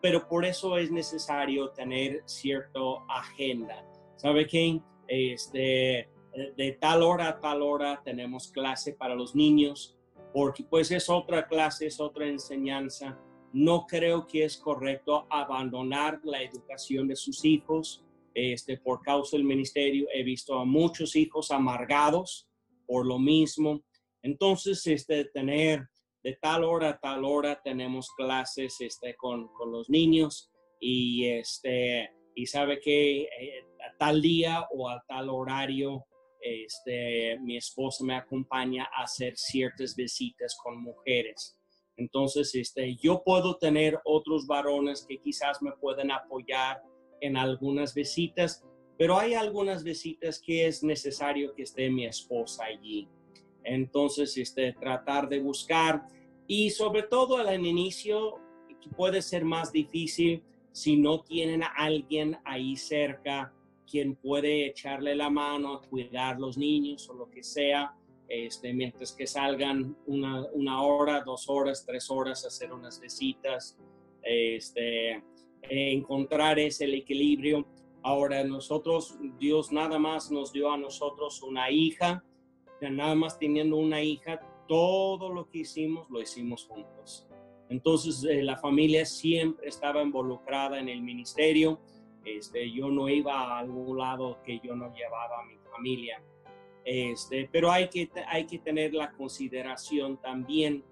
[0.00, 3.84] pero por eso es necesario tener cierta agenda.
[4.16, 4.80] ¿Sabe qué?
[5.08, 6.08] Este,
[6.56, 9.96] de tal hora a tal hora tenemos clase para los niños,
[10.32, 13.18] porque pues es otra clase, es otra enseñanza.
[13.56, 19.46] No creo que es correcto abandonar la educación de sus hijos este, por causa del
[19.46, 20.08] ministerio.
[20.12, 22.46] He visto a muchos hijos amargados
[22.86, 23.82] por lo mismo.
[24.20, 25.88] Entonces, este, tener
[26.22, 32.10] de tal hora a tal hora tenemos clases este, con, con los niños y, este,
[32.34, 36.04] y sabe que eh, a tal día o a tal horario
[36.42, 41.56] este, mi esposa me acompaña a hacer ciertas visitas con mujeres.
[41.96, 46.82] Entonces, este, yo puedo tener otros varones que quizás me pueden apoyar
[47.20, 48.64] en algunas visitas,
[48.98, 53.08] pero hay algunas visitas que es necesario que esté mi esposa allí.
[53.64, 56.06] Entonces, este, tratar de buscar
[56.46, 58.40] y sobre todo al inicio
[58.96, 63.52] puede ser más difícil si no tienen a alguien ahí cerca
[63.90, 67.94] quien puede echarle la mano cuidar los niños o lo que sea,
[68.28, 73.78] este, mientras que salgan una, una hora, dos horas, tres horas hacer unas visitas,
[74.22, 75.22] este,
[75.62, 77.66] encontrar ese equilibrio.
[78.02, 82.24] Ahora nosotros, Dios nada más nos dio a nosotros una hija,
[82.80, 87.28] nada más teniendo una hija, todo lo que hicimos lo hicimos juntos.
[87.68, 91.80] Entonces eh, la familia siempre estaba involucrada en el ministerio.
[92.24, 96.22] Este, yo no iba a algún lado que yo no llevaba a mi familia.
[96.86, 100.84] Este, pero hay que, hay que tener la consideración también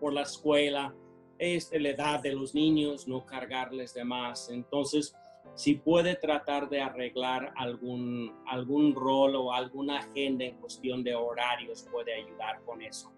[0.00, 0.94] por la escuela,
[1.38, 4.48] este, la edad de los niños, no cargarles de más.
[4.48, 5.14] Entonces,
[5.54, 11.86] si puede tratar de arreglar algún, algún rol o alguna agenda en cuestión de horarios,
[11.92, 13.12] puede ayudar con eso.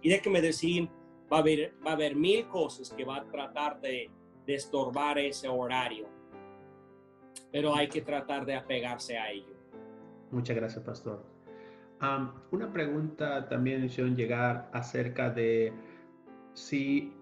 [0.00, 0.88] Y déjeme decir,
[1.30, 4.10] va a haber, va a haber mil cosas que va a tratar de,
[4.46, 6.08] de estorbar ese horario,
[7.52, 9.57] pero hay que tratar de apegarse a ello.
[10.30, 11.24] Muchas gracias, pastor.
[12.50, 15.72] una pregunta también hicieron llegar acerca de
[16.54, 17.12] si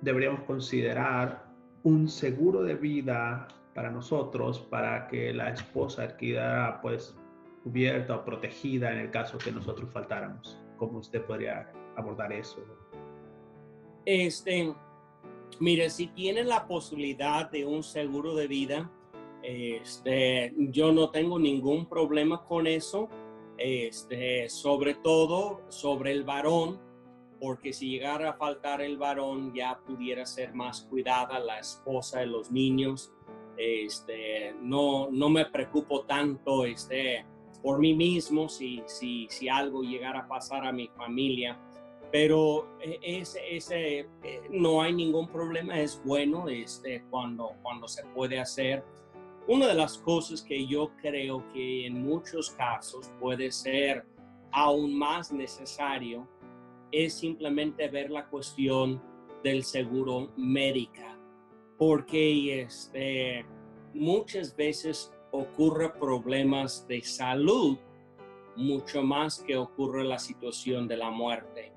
[0.00, 1.44] deberíamos considerar
[1.82, 7.16] un seguro de vida para nosotros, para que la esposa quedara pues
[7.62, 10.58] cubierta o protegida en el caso que nosotros faltáramos.
[10.76, 12.64] ¿Cómo usted podría abordar eso?
[14.04, 14.74] Este,
[15.60, 18.90] mire, si tienen la posibilidad de un seguro de vida,
[19.42, 23.08] este, yo no tengo ningún problema con eso.
[23.62, 26.80] Este, sobre todo sobre el varón,
[27.38, 32.26] porque si llegara a faltar el varón ya pudiera ser más cuidada la esposa de
[32.26, 33.12] los niños.
[33.58, 37.26] Este, no, no me preocupo tanto este,
[37.62, 38.82] por mí mismo si,
[39.52, 41.58] algo llegara a pasar a mi familia,
[42.10, 47.52] pero e, ese, eh, no hay ningún problema, es bueno este, cuando
[47.86, 48.82] se puede hacer.
[49.50, 54.06] Una de las cosas que yo creo que en muchos casos puede ser
[54.52, 56.28] aún más necesario
[56.92, 59.02] es simplemente ver la cuestión
[59.42, 61.18] del seguro médica,
[61.76, 63.44] porque este,
[63.92, 67.76] muchas veces ocurre problemas de salud
[68.54, 71.72] mucho más que ocurre la situación de la muerte.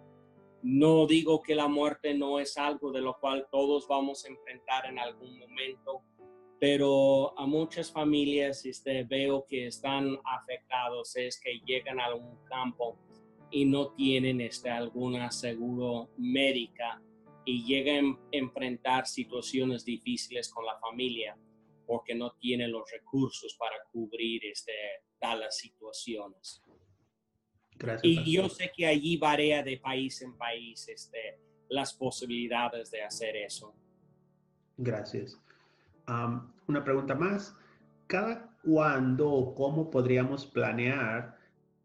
[0.62, 4.86] no digo que la muerte no es algo de lo cual todos vamos a enfrentar
[4.86, 6.04] en algún momento,
[6.64, 12.98] pero a muchas familias este, veo que están afectados es que llegan a un campo
[13.52, 17.02] y no tienen este, alguna seguro médica
[17.44, 21.38] y llegan a enfrentar situaciones difíciles con la familia
[21.86, 24.72] porque no tienen los recursos para cubrir este,
[25.20, 26.64] tales situaciones.
[28.04, 33.36] y yo sé que allí varía de país en país este, las posibilidades de hacer
[33.36, 33.76] eso.
[34.78, 35.43] Gracias.
[36.08, 37.56] Una pregunta más.
[38.08, 41.38] ¿Cada cuándo o cómo podríamos planear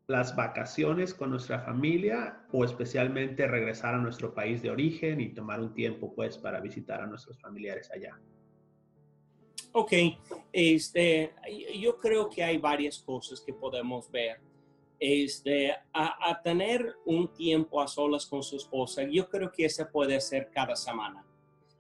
[0.06, 5.60] las vacaciones con nuestra familia o especialmente regresar a nuestro país de origen y tomar
[5.60, 8.18] un tiempo pues para visitar a nuestros familiares allá?
[9.72, 9.92] Ok,
[10.50, 11.34] este,
[11.78, 14.40] yo creo que hay varias cosas que podemos ver.
[14.98, 20.20] Este, a, tener un tiempo a solas con su esposa, yo creo que ese puede
[20.20, 21.24] ser cada semana.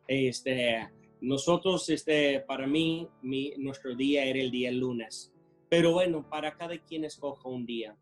[0.06, 0.88] Este,
[1.20, 5.32] nosotros, este, para mí, mi, nuestro día era el día lunes.
[5.68, 7.96] Pero bueno, para cada quien escoja un día.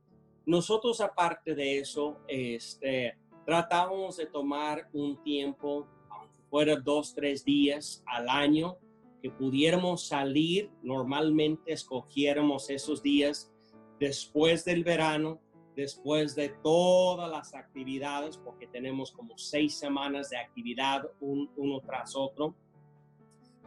[0.45, 8.03] Nosotros, aparte de eso, este, tratamos de tomar un tiempo, aunque fuera dos, tres días
[8.07, 8.77] al año,
[9.23, 13.53] que pudiéramos salir, normalmente escogiéramos esos días
[13.99, 15.41] después del verano,
[15.75, 22.55] después de todas las actividades, porque tenemos como seis semanas de actividad uno tras otro.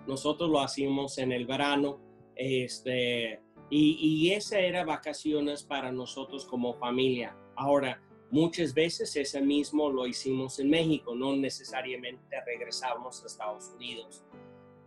[0.08, 2.00] Nosotros lo hacíamos en el verano,
[2.36, 7.38] este, y, y esa era vacaciones para nosotros como familia.
[7.56, 14.24] Ahora, muchas veces ese mismo lo hicimos en México, no necesariamente regresamos a Estados Unidos.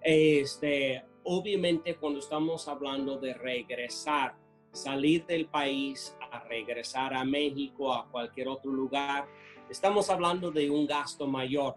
[0.00, 4.36] Este, obviamente cuando estamos hablando de regresar,
[4.72, 9.28] salir del país a regresar a México, a cualquier otro lugar,
[9.68, 11.74] estamos hablando de un gasto mayor.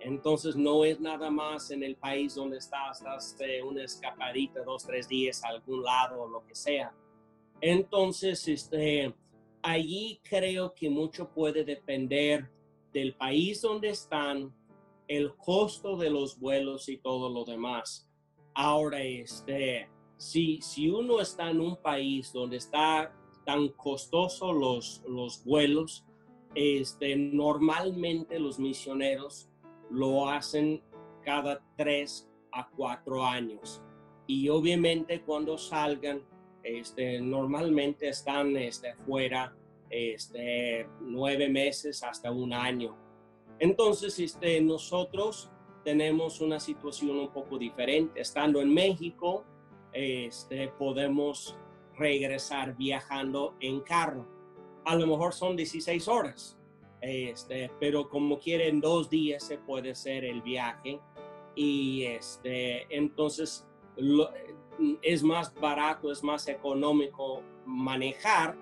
[0.00, 3.04] Entonces no es nada más en el país donde estás,
[3.38, 6.94] de una escapadita, dos, tres días a algún lado o lo que sea.
[7.60, 9.14] Entonces, este,
[9.62, 12.50] allí creo que mucho puede depender
[12.92, 14.54] del país donde están,
[15.06, 18.08] el costo de los vuelos y todo lo demás.
[18.54, 23.12] Ahora, este, si, si uno está en un país donde está
[23.44, 26.06] tan costoso los, los vuelos,
[26.54, 29.49] este, normalmente los misioneros
[29.90, 30.82] lo hacen
[31.22, 33.82] cada tres a cuatro años.
[34.26, 36.22] Y obviamente cuando salgan,
[36.62, 39.54] este, normalmente están este, fuera
[39.88, 42.96] este, nueve meses hasta un año.
[43.58, 45.50] Entonces, este, nosotros
[45.84, 48.20] tenemos una situación un poco diferente.
[48.20, 49.44] Estando en México,
[49.92, 51.56] este, podemos
[51.96, 54.26] regresar viajando en carro.
[54.84, 56.58] A lo mejor son 16 horas,
[57.00, 61.00] este, pero como quieren dos días se puede hacer el viaje
[61.54, 63.66] y este, entonces
[65.02, 68.56] es más barato, es más económico manejar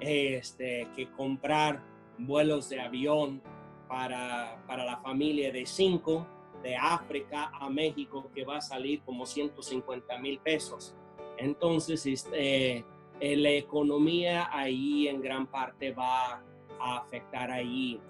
[0.00, 1.82] este, que comprar
[2.18, 3.42] vuelos de avión
[3.88, 6.26] para, para la familia de cinco
[6.62, 10.94] de África a México que va a salir como 150 mil pesos.
[11.36, 12.84] Entonces, este,
[13.20, 16.42] eh, la economía ahí en gran parte va
[16.80, 18.00] a afectar ahí.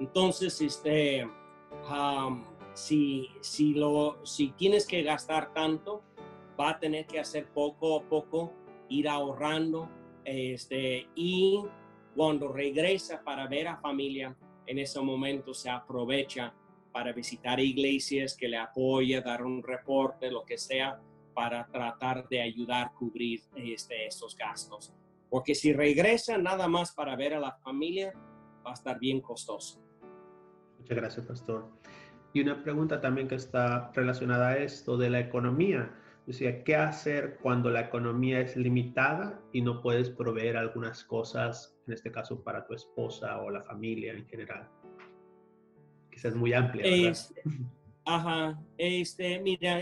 [0.00, 1.28] Entonces, este,
[2.74, 6.02] si, si, lo, si tienes que gastar tanto,
[6.58, 8.52] va a tener que hacer poco a poco,
[8.88, 9.88] ir ahorrando
[10.24, 11.64] este, y
[12.14, 16.52] cuando regresa para ver a familia, en ese momento se aprovecha
[16.92, 21.00] para visitar iglesias que le apoya, dar un reporte, lo que sea,
[21.32, 24.92] para tratar de ayudar a cubrir estos gastos.
[25.30, 28.12] Porque si regresa nada más para ver a la familia,
[28.64, 29.82] va a estar bien costoso.
[30.78, 31.68] Muchas gracias, pastor.
[32.32, 35.94] Y una pregunta también que está relacionada a esto de la economía.
[36.28, 41.78] O sea, ¿qué hacer cuando la economía es limitada y no puedes proveer algunas cosas,
[41.86, 44.68] en este caso para tu esposa o la familia en general?
[46.10, 46.84] Quizás muy amplia.
[46.84, 47.42] Este,
[48.04, 49.80] ajá, este, mira,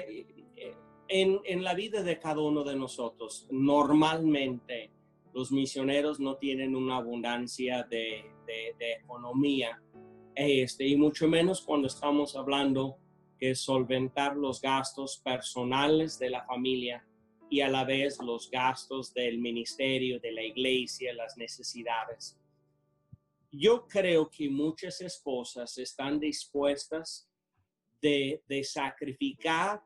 [1.09, 4.92] en, en, la vida de cada uno de nosotros, normalmente
[5.37, 8.24] los misioneros no tienen una abundancia de,
[9.03, 9.82] economía,
[10.34, 12.97] este, y mucho menos cuando estamos hablando
[13.39, 17.07] que solventar los gastos personales de la familia
[17.51, 22.39] y a la vez los gastos del ministerio, de la iglesia, las necesidades.
[23.53, 27.28] Yo creo que muchas esposas están dispuestas
[28.01, 29.82] de, sacrificar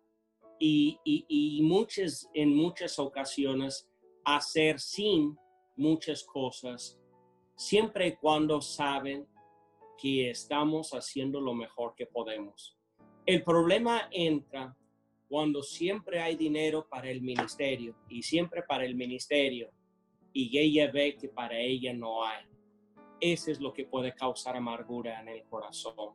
[0.60, 3.89] y, y, muchas, en muchas ocasiones
[4.24, 5.36] hacer sin
[5.76, 7.00] muchas cosas,
[7.56, 9.26] siempre y cuando saben
[9.98, 12.76] que estamos haciendo lo mejor que podemos.
[13.26, 14.76] El problema entra
[15.28, 19.70] cuando siempre hay dinero para el ministerio y siempre para el ministerio
[20.32, 22.44] y ella ve que para ella no hay.
[23.20, 26.14] Eso es lo que puede causar amargura en el corazón.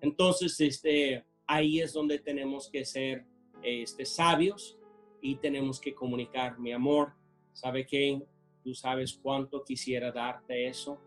[0.00, 3.24] Entonces, este, ahí es donde tenemos que ser
[3.62, 4.78] este, sabios
[5.20, 7.14] y tenemos que comunicar, mi amor,
[7.52, 8.22] ¿sabe qué?
[8.62, 10.98] Tú sabes cuánto quisiera darte eso,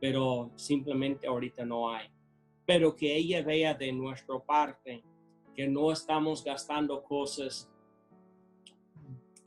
[0.00, 2.08] pero simplemente ahorita no hay.
[2.66, 5.02] Pero que ella vea de nuestra parte
[5.54, 7.70] que no estamos gastando cosas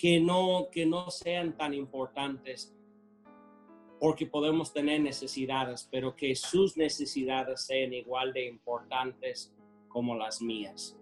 [0.01, 2.75] que no, que no sean tan importantes,
[3.99, 9.53] porque podemos tener necesidades, pero que sus necesidades sean igual de importantes
[9.87, 10.97] como las mías.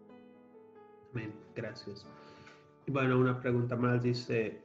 [1.14, 2.06] Amén, gracias.
[2.90, 4.62] Bueno, una pregunta más dice,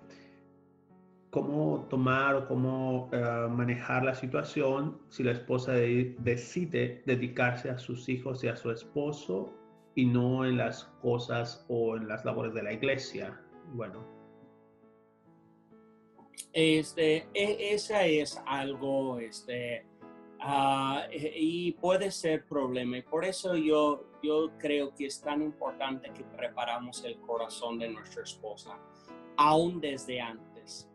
[1.28, 8.08] cómo tomar o cómo eh, manejar la situación si la esposa decide dedicarse a sus
[8.08, 9.52] hijos y a su esposo
[9.94, 13.38] y no en las cosas o en las labores de la iglesia.
[13.74, 14.06] Bueno.
[16.54, 19.84] Este, e, esa es algo, este,
[20.44, 22.98] uh, y puede ser problema.
[22.98, 27.88] Y por eso yo, yo creo que es tan importante que preparamos el corazón de
[27.88, 28.78] nuestra esposa,
[29.36, 30.88] aún desde antes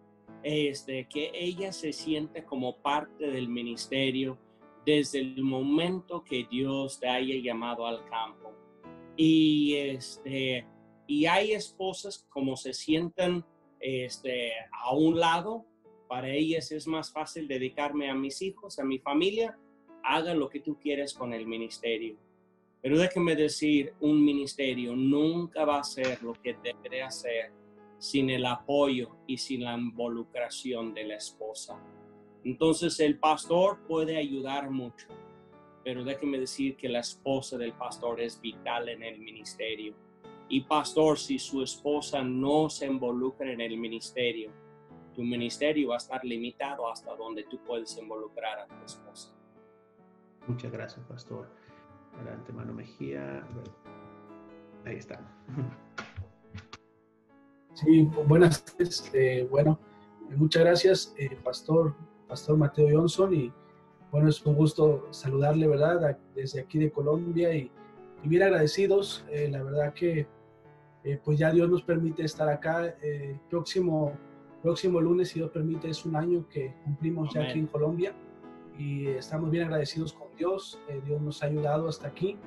[0.43, 4.37] este, que ella se siente como parte del ministerio
[4.85, 8.53] desde el momento que Dios te haya llamado al campo.
[9.17, 10.65] Y, este,
[11.07, 13.43] y hay esposas como se sienten
[13.79, 15.65] este, a un lado,
[16.09, 19.55] para ellas es más fácil dedicarme a mis hijos, a mi familia,
[20.03, 22.17] haga lo que tú quieres con el ministerio.
[22.81, 27.51] Pero déjeme decir, un ministerio nunca va a ser lo que debe hacer
[27.99, 31.79] sin el apoyo y sin la involucración de la esposa.
[32.43, 35.09] Entonces el pastor puede ayudar mucho,
[35.83, 39.93] pero déjeme decir que la esposa del pastor es vital en el ministerio.
[40.47, 44.51] Y pastor, si su esposa no se involucra en el ministerio,
[45.19, 49.29] tu ministerio va a estar limitado hasta donde tú puedes involucrar a tu esposa.
[50.47, 51.45] Muchas gracias, pastor.
[52.15, 53.45] Adelante, mano Mejía.
[54.85, 55.19] Ahí está.
[57.73, 59.11] Sí, buenas tardes.
[59.13, 59.77] Eh, bueno,
[60.37, 61.95] muchas gracias, eh, Pastor,
[62.29, 63.33] Pastor Mateo Johnson.
[63.33, 63.51] Y
[64.13, 66.17] bueno, es un gusto saludarle, ¿verdad?
[66.33, 67.69] Desde aquí de Colombia y,
[68.23, 69.25] bien agradecidos.
[69.29, 70.27] Eh, la verdad que
[71.25, 72.95] pues ya Dios nos permite estar acá.
[73.01, 74.17] el próximo,
[74.61, 78.13] próximo lunes, si Dios permite, es un año que cumplimos ya aquí en Colombia.
[78.77, 80.79] Y estamos bien agradecidos con Dios.
[81.05, 82.37] Dios nos ha ayudado hasta aquí.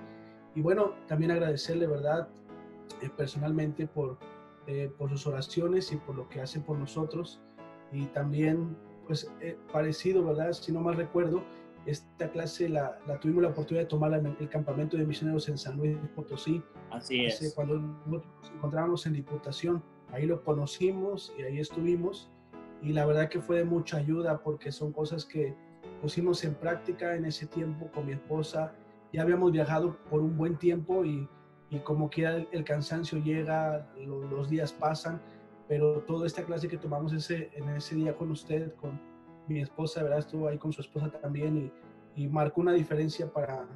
[0.55, 2.29] Y bueno, también agradecerle, ¿verdad?
[3.17, 4.19] personalmente por
[4.69, 7.41] eh, por sus oraciones y por lo que hacen por nosotros.
[7.91, 8.77] Y también,
[9.09, 10.53] pues, eh, parecido, ¿verdad?
[10.53, 11.43] Si no mal recuerdo,
[11.85, 15.59] esta clase la, la tuvimos la oportunidad de tomarla en el campamento de misioneros en
[15.59, 16.63] San Luis Potosí.
[16.91, 17.53] Así es.
[17.57, 18.23] Cuando nos
[18.55, 19.83] encontrábamos en Diputación,
[20.13, 22.31] ahí lo conocimos y ahí estuvimos.
[22.83, 25.55] Y la verdad que fue de mucha ayuda porque son cosas que
[26.01, 28.75] pusimos en práctica en ese tiempo con mi esposa.
[29.13, 31.29] Ya habíamos viajado por un buen tiempo y
[31.73, 35.23] y como quiera el, cansancio llega, los días pasan,
[35.69, 39.01] pero toda esta clase que tomamos ese, en ese día con usted, con
[39.49, 40.19] mi esposa, ¿verdad?
[40.19, 41.73] Estuvo ahí con su esposa también
[42.15, 43.67] y, y marcó una diferencia para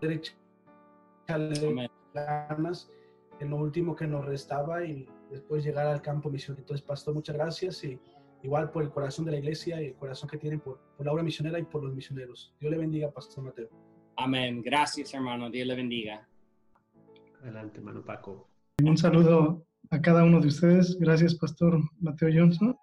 [0.00, 2.88] echarle ganas
[3.40, 6.56] en lo último que nos restaba y después llegar al campo misión.
[6.58, 7.98] Entonces, pastor, muchas gracias y
[8.42, 11.12] igual por el corazón de la iglesia y el corazón que tienen por, por la
[11.12, 12.54] obra misionera y por los misioneros.
[12.60, 13.68] Dios le bendiga, pastor Mateo.
[14.16, 14.62] Amén.
[14.62, 15.50] Gracias, hermano.
[15.50, 16.28] Dios le bendiga.
[17.42, 18.48] Adelante, mano Paco.
[18.84, 20.98] Un saludo a cada uno de ustedes.
[20.98, 22.76] Gracias, Pastor Mateo Johnson.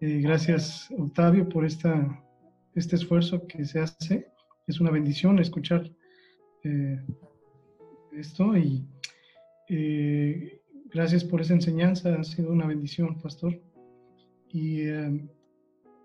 [0.00, 2.22] Eh, gracias, Octavio, por esta,
[2.74, 4.28] este esfuerzo que se hace.
[4.66, 5.90] Es una bendición escuchar
[6.64, 7.00] eh,
[8.12, 8.86] esto y
[9.68, 10.57] eh,
[10.90, 12.14] gracias por esa enseñanza.
[12.14, 13.60] Ha sido una bendición, Pastor.
[14.50, 14.82] Y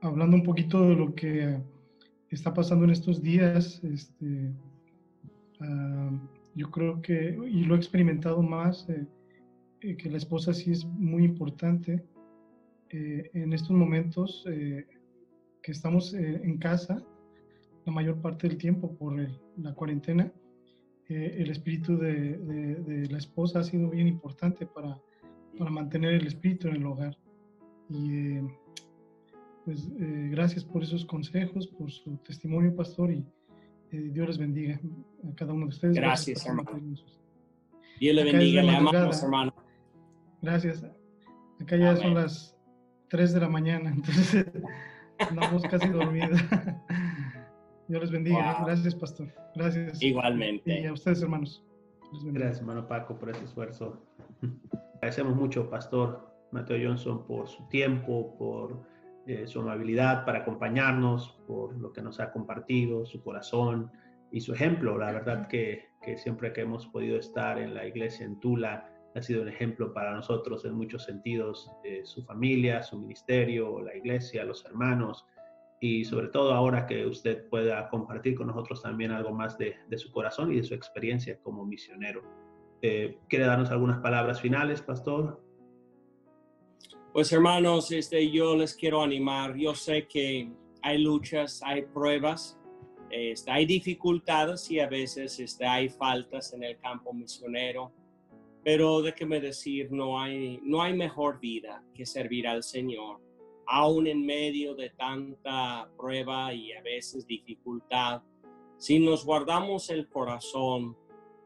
[0.02, 1.62] hablando un poquito de lo que
[2.30, 4.54] está pasando en estos días, este,
[5.62, 6.12] ah,
[6.56, 9.08] yo creo que, y lo he experimentado más, eh,
[9.82, 12.04] eh, que la esposa sí es muy importante
[12.90, 17.02] eh, en estos momentos que estamos en casa
[17.86, 19.16] la mayor parte del tiempo por
[19.58, 20.32] la cuarentena.
[21.10, 25.00] El espíritu de, de, la esposa ha sido bien importante para,
[25.58, 27.18] para mantener el espíritu en el hogar.
[27.90, 28.40] Y
[29.66, 33.26] pues gracias por esos consejos, por su testimonio, pastor, y
[33.92, 34.80] Dios les bendiga
[35.30, 35.96] a cada uno de ustedes.
[35.96, 36.72] Gracias, hermano.
[38.00, 39.54] Dios le bendiga, le amamos, hermano.
[40.42, 40.84] Gracias.
[41.62, 42.58] Acá ya son las
[43.10, 44.46] 3 de la mañana, entonces
[45.20, 46.40] andamos casi dormidos.
[47.88, 48.64] Dios les bendiga.
[48.66, 49.28] Gracias, pastor.
[49.56, 50.02] Gracias.
[50.02, 50.82] Igualmente.
[50.82, 51.64] Y a ustedes, hermanos.
[52.26, 54.02] Gracias, hermano Paco, por ese esfuerzo.
[54.96, 58.84] Agradecemos mucho, pastor Mateo Johnson, por su tiempo, por
[59.26, 63.92] eh, su amabilidad para acompañarnos, por lo que nos ha compartido, su corazón
[64.32, 64.98] y su ejemplo.
[64.98, 69.22] La verdad que, que siempre que hemos podido estar en la iglesia en Tula, ha
[69.22, 71.72] sido un ejemplo para nosotros en muchos sentidos,
[72.04, 75.26] su familia, su ministerio, la iglesia, los hermanos,
[75.84, 80.14] y sobre todo ahora que usted pueda compartir con nosotros también algo más de, su
[80.14, 82.24] corazón y de su experiencia como misionero.
[82.82, 85.44] Eh, ¿Quiere darnos algunas palabras finales, pastor?
[87.12, 89.58] Pues hermanos, este, yo les quiero animar.
[89.58, 90.50] Yo sé que
[90.82, 92.58] hay luchas, hay pruebas,
[93.10, 97.92] este, hay dificultades y a veces este, hay faltas en el campo misionero
[98.64, 103.20] pero déjeme decir, no hay, no hay mejor vida que servir al Señor,
[103.68, 108.22] aún en medio de tanta prueba y a veces dificultad.
[108.78, 110.98] Si nos guardamos el corazón,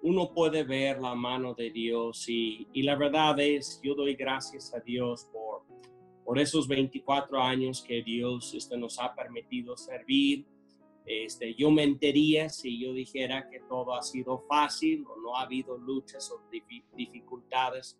[0.01, 4.80] uno puede ver la mano de Dios y, la verdad es, yo doy gracias a
[4.80, 5.63] Dios por,
[6.24, 10.45] por esos 24 años que Dios este, nos ha permitido servir
[11.07, 15.78] este, yo mentiría si yo dijera que todo ha sido fácil o no ha habido
[15.78, 16.41] luchas o
[16.97, 17.97] dificultades,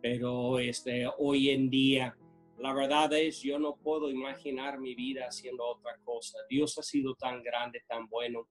[0.00, 2.16] pero este, hoy en día
[2.58, 6.38] la verdad es yo no puedo imaginar mi vida haciendo otra cosa.
[6.48, 8.48] Dios ha sido tan grande, tan bueno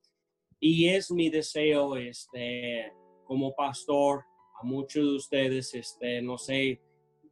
[0.60, 2.92] y es mi deseo, este,
[3.26, 4.24] como pastor,
[4.60, 6.82] a muchos de ustedes, este, no sé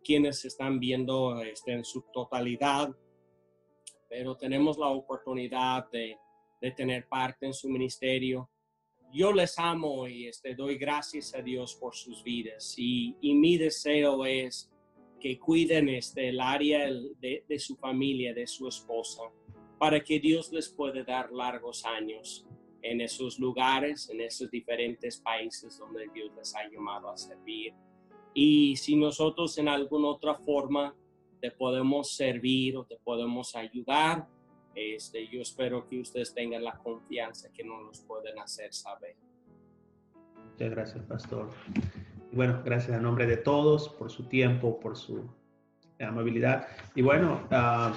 [0.04, 2.96] quiénes están viendo este, en su totalidad,
[4.08, 6.20] pero tenemos la oportunidad de
[6.62, 8.50] de tener parte en su ministerio.
[9.14, 14.26] Yo les amo y este, doy gracias a Dios por sus vidas y, mi deseo
[14.26, 14.72] es
[15.20, 16.90] que cuiden este, el área
[17.20, 19.24] de, de su familia, de su esposa,
[19.78, 22.46] para que Dios les pueda dar largos años
[22.82, 27.74] en esos lugares, en esos diferentes países donde Dios les ha llamado a servir.
[28.34, 30.96] Y si nosotros en alguna otra forma
[31.42, 34.28] te podemos servir o te podemos ayudar,
[34.76, 39.16] este, yo espero que ustedes tengan la confianza que nos los pueden hacer saber.
[40.52, 41.50] Muchas gracias, pastor.
[42.36, 45.24] Bueno, gracias a nombre de todos por su tiempo, por su
[46.02, 46.68] amabilidad.
[46.94, 47.96] Y bueno, uh,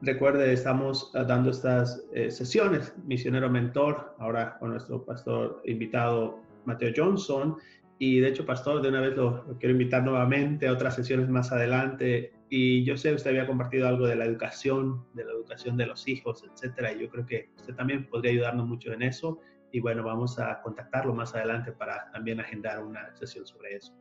[0.00, 6.94] recuerde, estamos ah, dando estas eh, sesiones, misionero mentor, ahora con nuestro pastor invitado Mateo
[6.96, 7.58] Johnson.
[7.98, 11.28] Y de hecho, pastor, de una vez lo, lo quiero invitar nuevamente a otras sesiones
[11.28, 15.76] más adelante y yo sé, usted había compartido algo de la educación, de la educación
[15.76, 16.94] de los hijos, etcétera.
[16.94, 19.40] Y yo creo que usted también podría ayudarnos mucho en eso.
[19.72, 23.92] Y bueno, vamos a contactarlo más adelante para también agendar una sesión sobre eso.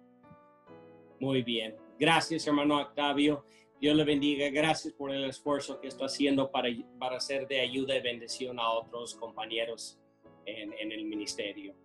[1.20, 1.76] Muy bien.
[2.00, 3.46] Gracias, hermano Octavio.
[3.80, 4.50] Dios le bendiga.
[4.50, 8.70] Gracias por el esfuerzo que está haciendo para, para ser de ayuda y bendición a
[8.70, 10.00] otros compañeros
[10.46, 11.76] en, en el ministerio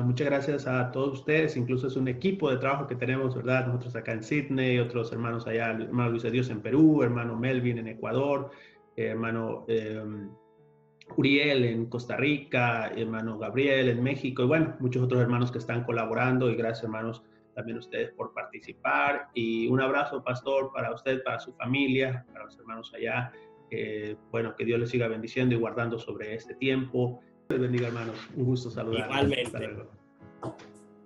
[0.00, 3.66] muchas gracias a todos ustedes, incluso es un equipo de trabajo que tenemos, ¿verdad?
[3.66, 7.78] Nosotros acá en Sydney, otros hermanos allá, hermano Luis de Dios en Perú, hermano Melvin
[7.78, 8.50] en Ecuador,
[8.96, 10.30] hermano em,
[11.16, 15.84] Uriel en Costa Rica, hermano Gabriel en México, y bueno, muchos otros hermanos que están
[15.84, 17.22] colaborando, y gracias hermanos
[17.54, 22.46] también a ustedes por participar, y un abrazo, pastor, para usted, para su familia, para
[22.46, 23.32] los hermanos allá,
[24.30, 27.20] bueno, que Dios les siga bendiciendo y guardando sobre este tiempo
[27.58, 28.16] bendiga, hermanos.
[28.36, 29.08] Un gusto saludar.
[29.08, 29.70] Igualmente.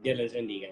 [0.03, 0.69] Dios les bendiga.